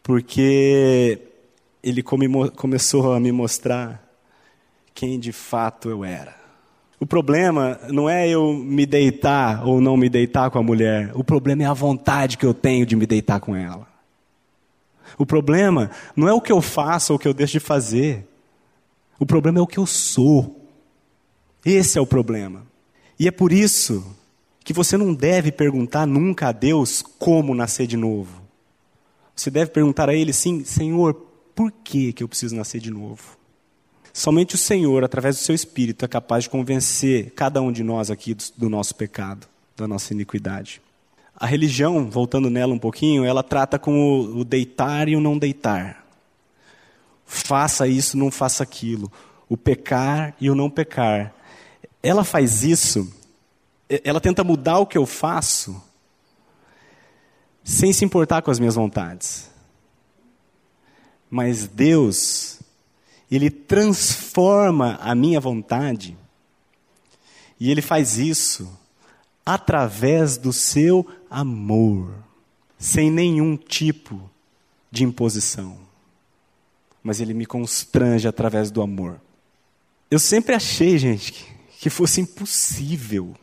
porque 0.00 1.18
ele 1.82 2.00
come, 2.00 2.28
começou 2.50 3.14
a 3.14 3.18
me 3.18 3.32
mostrar 3.32 4.00
quem 4.94 5.18
de 5.18 5.32
fato 5.32 5.90
eu 5.90 6.04
era. 6.04 6.35
O 6.98 7.06
problema 7.06 7.78
não 7.88 8.08
é 8.08 8.28
eu 8.28 8.54
me 8.54 8.86
deitar 8.86 9.66
ou 9.66 9.80
não 9.80 9.96
me 9.96 10.08
deitar 10.08 10.50
com 10.50 10.58
a 10.58 10.62
mulher, 10.62 11.10
o 11.14 11.22
problema 11.22 11.62
é 11.62 11.66
a 11.66 11.74
vontade 11.74 12.38
que 12.38 12.46
eu 12.46 12.54
tenho 12.54 12.86
de 12.86 12.96
me 12.96 13.06
deitar 13.06 13.38
com 13.40 13.54
ela. 13.54 13.86
O 15.18 15.26
problema 15.26 15.90
não 16.14 16.26
é 16.28 16.32
o 16.32 16.40
que 16.40 16.52
eu 16.52 16.60
faço 16.62 17.12
ou 17.12 17.16
o 17.16 17.18
que 17.18 17.28
eu 17.28 17.34
deixo 17.34 17.54
de 17.54 17.60
fazer, 17.60 18.26
o 19.18 19.26
problema 19.26 19.58
é 19.58 19.62
o 19.62 19.66
que 19.66 19.78
eu 19.78 19.86
sou. 19.86 20.68
Esse 21.64 21.98
é 21.98 22.00
o 22.00 22.06
problema. 22.06 22.66
E 23.18 23.26
é 23.26 23.30
por 23.30 23.52
isso 23.52 24.04
que 24.62 24.72
você 24.72 24.96
não 24.96 25.14
deve 25.14 25.52
perguntar 25.52 26.06
nunca 26.06 26.48
a 26.48 26.52
Deus 26.52 27.02
como 27.02 27.54
nascer 27.54 27.86
de 27.86 27.96
novo. 27.96 28.42
Você 29.34 29.50
deve 29.50 29.70
perguntar 29.70 30.08
a 30.08 30.14
Ele, 30.14 30.32
sim, 30.32 30.64
Senhor, 30.64 31.14
por 31.54 31.70
que, 31.70 32.12
que 32.12 32.22
eu 32.22 32.28
preciso 32.28 32.54
nascer 32.54 32.80
de 32.80 32.90
novo? 32.90 33.36
Somente 34.16 34.54
o 34.54 34.58
Senhor, 34.58 35.04
através 35.04 35.36
do 35.36 35.42
seu 35.42 35.54
Espírito, 35.54 36.02
é 36.02 36.08
capaz 36.08 36.44
de 36.44 36.50
convencer 36.50 37.32
cada 37.32 37.60
um 37.60 37.70
de 37.70 37.82
nós 37.82 38.10
aqui 38.10 38.32
do, 38.32 38.44
do 38.56 38.70
nosso 38.70 38.94
pecado, 38.94 39.46
da 39.76 39.86
nossa 39.86 40.14
iniquidade. 40.14 40.80
A 41.36 41.44
religião, 41.44 42.08
voltando 42.08 42.48
nela 42.48 42.72
um 42.72 42.78
pouquinho, 42.78 43.26
ela 43.26 43.42
trata 43.42 43.78
com 43.78 43.92
o, 43.92 44.38
o 44.38 44.44
deitar 44.44 45.06
e 45.06 45.14
o 45.14 45.20
não 45.20 45.36
deitar. 45.36 46.02
Faça 47.26 47.86
isso, 47.86 48.16
não 48.16 48.30
faça 48.30 48.62
aquilo. 48.62 49.12
O 49.50 49.56
pecar 49.56 50.34
e 50.40 50.48
o 50.48 50.54
não 50.54 50.70
pecar. 50.70 51.34
Ela 52.02 52.24
faz 52.24 52.64
isso 52.64 53.12
ela 54.02 54.20
tenta 54.20 54.42
mudar 54.42 54.78
o 54.78 54.86
que 54.86 54.98
eu 54.98 55.06
faço 55.06 55.80
sem 57.62 57.92
se 57.92 58.04
importar 58.04 58.42
com 58.42 58.50
as 58.50 58.58
minhas 58.58 58.74
vontades. 58.74 59.50
Mas 61.30 61.66
Deus, 61.66 62.60
Ele 63.30 63.50
transforma 63.50 64.98
a 65.00 65.14
minha 65.14 65.40
vontade, 65.40 66.16
e 67.58 67.70
Ele 67.70 67.82
faz 67.82 68.18
isso 68.18 68.70
através 69.44 70.36
do 70.36 70.52
seu 70.52 71.06
amor, 71.30 72.14
sem 72.78 73.10
nenhum 73.10 73.56
tipo 73.56 74.30
de 74.90 75.04
imposição. 75.04 75.78
Mas 77.02 77.20
Ele 77.20 77.32
me 77.34 77.46
constrange 77.46 78.26
através 78.26 78.70
do 78.70 78.82
amor. 78.82 79.20
Eu 80.10 80.18
sempre 80.18 80.54
achei, 80.54 80.98
gente, 80.98 81.32
que, 81.78 81.90
fosse 81.90 82.20
impossível 82.20 83.34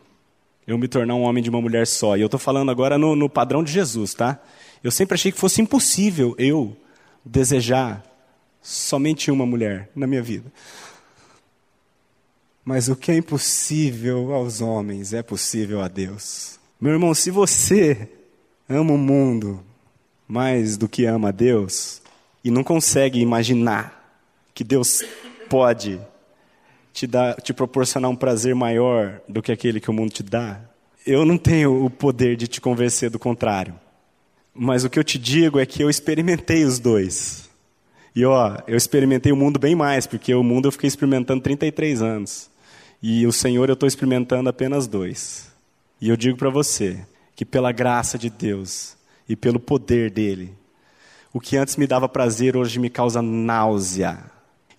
eu 0.66 0.78
me 0.78 0.88
tornar 0.88 1.16
um 1.16 1.24
homem 1.24 1.44
de 1.44 1.50
uma 1.50 1.62
mulher 1.62 1.86
só. 1.86 2.16
E 2.16 2.22
eu 2.22 2.28
estou 2.28 2.40
falando 2.40 2.72
agora 2.72 2.98
no, 2.98 3.16
no 3.16 3.30
padrão 3.30 3.64
de 3.64 3.72
Jesus, 3.72 4.14
tá? 4.14 4.40
Eu 4.82 4.92
sempre 4.92 5.16
achei 5.16 5.32
que 5.32 5.40
fosse 5.40 5.62
impossível 5.62 6.36
eu 6.38 6.76
desejar 7.26 8.04
somente 8.64 9.30
uma 9.30 9.46
mulher 9.46 9.90
na 9.94 10.08
minha 10.08 10.24
vida. 10.24 10.52
Mas 12.66 12.88
o 12.88 12.96
que 12.96 13.12
é 13.12 13.18
impossível 13.18 14.34
aos 14.34 14.62
homens 14.62 15.14
é 15.14 15.22
possível 15.22 15.82
a 15.82 15.90
Deus. 15.90 16.58
Meu 16.80 16.94
irmão, 16.94 17.14
se 17.14 17.30
você 17.30 18.10
ama 18.70 18.94
o 18.94 18.98
mundo 18.98 19.64
mais 20.26 20.78
do 20.78 20.88
que 20.88 21.06
ama 21.06 21.28
a 21.28 21.32
Deus 21.32 22.02
e 22.44 22.50
não 22.50 22.64
consegue 22.64 23.20
imaginar 23.20 24.22
que 24.54 24.64
Deus 24.64 25.04
pode 25.50 26.00
te, 26.94 27.06
dar, 27.06 27.36
te 27.42 27.54
proporcionar 27.54 28.10
um 28.10 28.16
prazer 28.16 28.56
maior 28.56 29.22
do 29.28 29.42
que 29.42 29.52
aquele 29.52 29.82
que 29.82 29.90
o 29.90 29.94
mundo 29.94 30.12
te 30.12 30.24
dá, 30.24 30.62
eu 31.06 31.26
não 31.26 31.38
tenho 31.38 31.84
o 31.84 31.90
poder 31.90 32.38
de 32.38 32.48
te 32.48 32.62
convencer 32.62 33.10
do 33.10 33.20
contrário. 33.20 33.76
Mas 34.54 34.86
o 34.86 34.90
que 34.90 34.98
eu 34.98 35.04
te 35.04 35.18
digo 35.18 35.60
é 35.60 35.66
que 35.66 35.84
eu 35.84 35.90
experimentei 35.90 36.64
os 36.64 36.80
dois. 36.80 37.43
E 38.16 38.26
ó, 38.26 38.58
eu 38.68 38.78
experimentei 38.78 39.32
o 39.32 39.36
mundo 39.36 39.60
bem 39.60 39.76
mais, 39.76 40.06
porque 40.06 40.34
o 40.36 40.44
mundo 40.44 40.68
eu 40.68 40.72
fiquei 40.72 40.88
experimentando 40.88 41.42
33 41.42 42.02
anos. 42.02 42.50
E 43.02 43.26
o 43.26 43.34
Senhor 43.34 43.70
eu 43.70 43.74
estou 43.74 43.88
experimentando 43.88 44.50
apenas 44.50 44.88
dois. 44.88 45.52
E 46.00 46.10
eu 46.10 46.16
digo 46.16 46.38
para 46.38 46.50
você 46.50 47.06
que 47.36 47.44
pela 47.44 47.72
graça 47.72 48.18
de 48.18 48.30
Deus 48.30 48.96
e 49.28 49.36
pelo 49.36 49.60
poder 49.60 50.12
dele, 50.12 50.54
o 51.34 51.40
que 51.40 51.58
antes 51.58 51.76
me 51.76 51.88
dava 51.88 52.08
prazer 52.08 52.56
hoje 52.56 52.80
me 52.80 52.90
causa 52.90 53.22
náusea. 53.22 54.20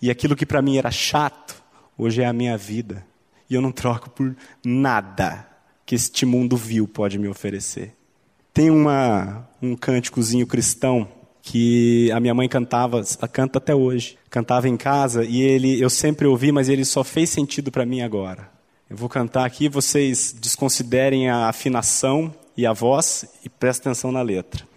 E 0.01 0.09
aquilo 0.09 0.35
que 0.35 0.45
para 0.45 0.61
mim 0.61 0.77
era 0.77 0.89
chato, 0.89 1.61
hoje 1.97 2.21
é 2.21 2.25
a 2.25 2.33
minha 2.33 2.57
vida. 2.57 3.05
E 3.49 3.53
eu 3.53 3.61
não 3.61 3.71
troco 3.71 4.09
por 4.09 4.35
nada 4.63 5.45
que 5.85 5.93
este 5.93 6.25
mundo 6.25 6.55
vil 6.55 6.87
pode 6.87 7.19
me 7.19 7.27
oferecer. 7.27 7.93
Tem 8.53 8.71
uma, 8.71 9.47
um 9.61 9.75
cânticozinho 9.75 10.47
cristão 10.47 11.07
que 11.45 12.11
a 12.11 12.19
minha 12.19 12.33
mãe 12.33 12.49
cantava, 12.49 13.03
canta 13.31 13.59
até 13.59 13.73
hoje. 13.73 14.17
Cantava 14.31 14.67
em 14.67 14.75
casa 14.75 15.23
e 15.23 15.41
ele, 15.41 15.79
eu 15.79 15.91
sempre 15.91 16.27
ouvi, 16.27 16.51
mas 16.51 16.67
ele 16.67 16.83
só 16.83 17.03
fez 17.03 17.29
sentido 17.29 17.71
para 17.71 17.85
mim 17.85 18.01
agora. 18.01 18.49
Eu 18.89 18.97
vou 18.97 19.07
cantar 19.07 19.45
aqui, 19.45 19.69
vocês 19.69 20.35
desconsiderem 20.37 21.29
a 21.29 21.47
afinação 21.47 22.33
e 22.57 22.65
a 22.65 22.73
voz 22.73 23.25
e 23.43 23.49
prestem 23.49 23.91
atenção 23.91 24.11
na 24.11 24.23
letra. 24.23 24.67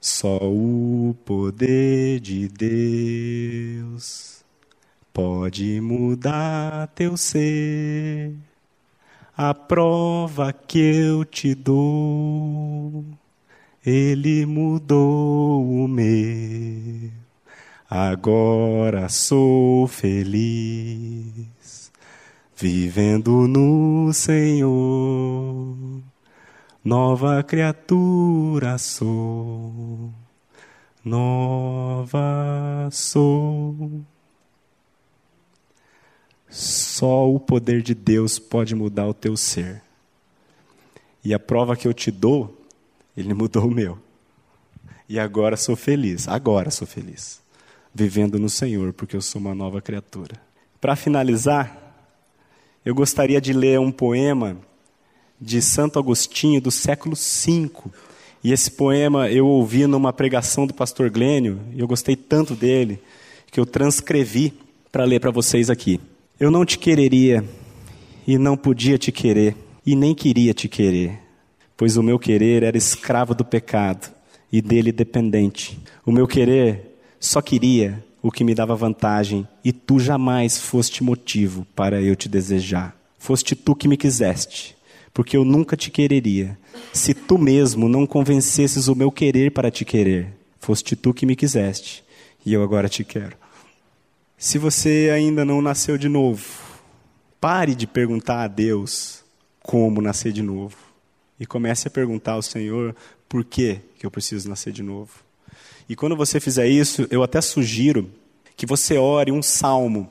Só 0.00 0.38
o 0.42 1.16
poder 1.24 2.18
de 2.18 2.48
Deus 2.48 4.44
pode 5.12 5.80
mudar 5.80 6.88
teu 6.96 7.16
ser. 7.16 8.34
A 9.36 9.54
prova 9.54 10.52
que 10.52 10.78
eu 10.78 11.24
te 11.24 11.54
dou, 11.54 13.04
ele 13.88 14.44
mudou 14.44 15.66
o 15.66 15.88
meu. 15.88 17.10
Agora 17.88 19.08
sou 19.08 19.86
feliz, 19.86 21.90
vivendo 22.54 23.48
no 23.48 24.12
Senhor. 24.12 26.02
Nova 26.84 27.42
criatura 27.42 28.76
sou, 28.76 30.12
nova 31.02 32.88
sou. 32.92 34.02
Só 36.50 37.30
o 37.30 37.40
poder 37.40 37.82
de 37.82 37.94
Deus 37.94 38.38
pode 38.38 38.74
mudar 38.74 39.06
o 39.06 39.14
teu 39.14 39.36
ser. 39.36 39.82
E 41.24 41.32
a 41.32 41.38
prova 41.38 41.76
que 41.76 41.88
eu 41.88 41.94
te 41.94 42.10
dou, 42.10 42.57
ele 43.18 43.34
mudou 43.34 43.66
o 43.66 43.70
meu. 43.70 43.98
E 45.08 45.18
agora 45.18 45.56
sou 45.56 45.74
feliz, 45.74 46.28
agora 46.28 46.70
sou 46.70 46.86
feliz, 46.86 47.40
vivendo 47.94 48.38
no 48.38 48.48
Senhor, 48.48 48.92
porque 48.92 49.16
eu 49.16 49.22
sou 49.22 49.40
uma 49.40 49.54
nova 49.54 49.80
criatura. 49.80 50.40
Para 50.80 50.94
finalizar, 50.94 51.76
eu 52.84 52.94
gostaria 52.94 53.40
de 53.40 53.52
ler 53.52 53.80
um 53.80 53.90
poema 53.90 54.56
de 55.40 55.60
Santo 55.60 55.98
Agostinho 55.98 56.60
do 56.60 56.70
século 56.70 57.16
V. 57.16 57.70
E 58.44 58.52
esse 58.52 58.70
poema 58.70 59.28
eu 59.28 59.46
ouvi 59.46 59.86
numa 59.86 60.12
pregação 60.12 60.66
do 60.66 60.74
pastor 60.74 61.10
Glênio, 61.10 61.60
e 61.74 61.80
eu 61.80 61.88
gostei 61.88 62.14
tanto 62.14 62.54
dele, 62.54 63.02
que 63.50 63.58
eu 63.58 63.66
transcrevi 63.66 64.54
para 64.92 65.04
ler 65.04 65.20
para 65.20 65.30
vocês 65.30 65.70
aqui. 65.70 66.00
Eu 66.38 66.50
não 66.50 66.64
te 66.64 66.78
quereria 66.78 67.44
e 68.26 68.38
não 68.38 68.56
podia 68.56 68.96
te 68.96 69.10
querer 69.10 69.56
e 69.84 69.96
nem 69.96 70.14
queria 70.14 70.54
te 70.54 70.68
querer, 70.68 71.18
pois 71.78 71.96
o 71.96 72.02
meu 72.02 72.18
querer 72.18 72.64
era 72.64 72.76
escravo 72.76 73.36
do 73.36 73.44
pecado 73.44 74.12
e 74.52 74.60
dele 74.60 74.90
dependente. 74.90 75.78
O 76.04 76.10
meu 76.10 76.26
querer 76.26 76.98
só 77.20 77.40
queria 77.40 78.04
o 78.20 78.32
que 78.32 78.42
me 78.42 78.52
dava 78.52 78.74
vantagem 78.74 79.46
e 79.64 79.72
tu 79.72 80.00
jamais 80.00 80.58
foste 80.58 81.04
motivo 81.04 81.64
para 81.76 82.02
eu 82.02 82.16
te 82.16 82.28
desejar. 82.28 82.96
Foste 83.16 83.54
tu 83.54 83.76
que 83.76 83.86
me 83.86 83.96
quiseste, 83.96 84.76
porque 85.14 85.36
eu 85.36 85.44
nunca 85.44 85.76
te 85.76 85.88
quereria, 85.88 86.58
se 86.92 87.14
tu 87.14 87.38
mesmo 87.38 87.88
não 87.88 88.08
convencesses 88.08 88.88
o 88.88 88.96
meu 88.96 89.12
querer 89.12 89.52
para 89.52 89.70
te 89.70 89.84
querer. 89.84 90.34
Foste 90.58 90.96
tu 90.96 91.14
que 91.14 91.24
me 91.24 91.36
quiseste 91.36 92.02
e 92.44 92.52
eu 92.52 92.62
agora 92.62 92.88
te 92.88 93.04
quero. 93.04 93.36
Se 94.36 94.58
você 94.58 95.12
ainda 95.14 95.44
não 95.44 95.62
nasceu 95.62 95.96
de 95.96 96.08
novo, 96.08 96.44
pare 97.40 97.76
de 97.76 97.86
perguntar 97.86 98.42
a 98.42 98.48
Deus 98.48 99.22
como 99.62 100.02
nascer 100.02 100.32
de 100.32 100.42
novo. 100.42 100.87
E 101.38 101.46
comece 101.46 101.88
a 101.88 101.90
perguntar 101.90 102.32
ao 102.32 102.42
Senhor 102.42 102.94
por 103.28 103.44
que, 103.44 103.80
que 103.98 104.04
eu 104.04 104.10
preciso 104.10 104.48
nascer 104.48 104.72
de 104.72 104.82
novo. 104.82 105.10
E 105.88 105.96
quando 105.96 106.16
você 106.16 106.40
fizer 106.40 106.66
isso, 106.66 107.06
eu 107.10 107.22
até 107.22 107.40
sugiro 107.40 108.10
que 108.56 108.66
você 108.66 108.98
ore 108.98 109.30
um 109.32 109.42
salmo, 109.42 110.10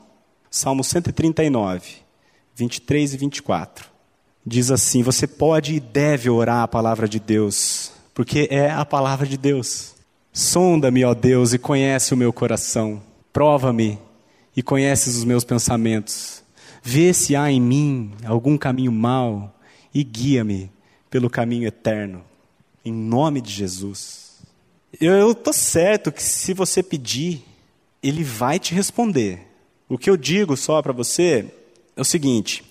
Salmo 0.49 0.83
139, 0.83 1.97
23 2.55 3.13
e 3.13 3.17
24. 3.17 3.85
Diz 4.45 4.71
assim: 4.71 5.03
Você 5.03 5.27
pode 5.27 5.75
e 5.75 5.79
deve 5.79 6.29
orar 6.29 6.63
a 6.63 6.67
palavra 6.67 7.07
de 7.07 7.19
Deus, 7.19 7.91
porque 8.13 8.47
é 8.49 8.71
a 8.71 8.85
palavra 8.85 9.27
de 9.27 9.37
Deus. 9.37 9.95
Sonda-me, 10.31 11.03
ó 11.03 11.13
Deus, 11.13 11.53
e 11.53 11.59
conhece 11.59 12.13
o 12.13 12.17
meu 12.17 12.31
coração. 12.31 13.01
Prova-me 13.33 13.99
e 14.55 14.63
conheces 14.63 15.15
os 15.17 15.23
meus 15.23 15.43
pensamentos. 15.43 16.43
Vê 16.81 17.13
se 17.13 17.35
há 17.35 17.51
em 17.51 17.59
mim 17.59 18.13
algum 18.25 18.57
caminho 18.57 18.91
mau 18.91 19.53
e 19.93 20.03
guia-me 20.03 20.71
pelo 21.09 21.29
caminho 21.29 21.67
eterno. 21.67 22.23
Em 22.83 22.91
nome 22.91 23.41
de 23.41 23.51
Jesus. 23.51 24.39
Eu 24.99 25.31
estou 25.31 25.53
certo 25.53 26.11
que 26.11 26.23
se 26.23 26.53
você 26.53 26.81
pedir, 26.81 27.43
Ele 28.01 28.23
vai 28.23 28.59
te 28.59 28.73
responder. 28.73 29.45
O 29.89 29.97
que 29.97 30.09
eu 30.09 30.17
digo 30.17 30.55
só 30.57 30.81
para 30.81 30.93
você 30.93 31.51
é 31.95 32.01
o 32.01 32.05
seguinte: 32.05 32.63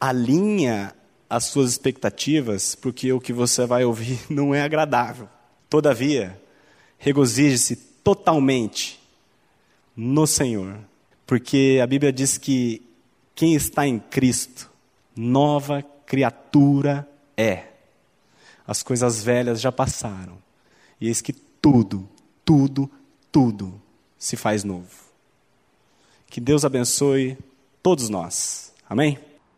alinha 0.00 0.94
as 1.28 1.44
suas 1.44 1.70
expectativas, 1.72 2.74
porque 2.74 3.12
o 3.12 3.20
que 3.20 3.32
você 3.32 3.66
vai 3.66 3.84
ouvir 3.84 4.18
não 4.30 4.54
é 4.54 4.62
agradável. 4.62 5.28
Todavia, 5.68 6.40
regozije-se 6.96 7.76
totalmente 8.02 8.98
no 9.94 10.26
Senhor. 10.26 10.78
Porque 11.26 11.78
a 11.82 11.86
Bíblia 11.86 12.12
diz 12.12 12.38
que 12.38 12.82
quem 13.34 13.54
está 13.54 13.86
em 13.86 13.98
Cristo, 13.98 14.70
nova 15.14 15.84
criatura 16.06 17.06
é. 17.38 17.68
As 18.66 18.82
coisas 18.82 19.22
velhas 19.22 19.60
já 19.60 19.70
passaram. 19.72 20.36
E 21.00 21.06
eis 21.06 21.22
que 21.22 21.32
tudo, 21.32 22.06
tudo, 22.44 22.90
tudo 23.30 23.80
se 24.18 24.36
faz 24.36 24.64
novo. 24.64 24.90
Que 26.26 26.40
Deus 26.40 26.64
abençoe 26.64 27.38
todos 27.82 28.08
nós. 28.08 28.72
Amém? 28.90 29.18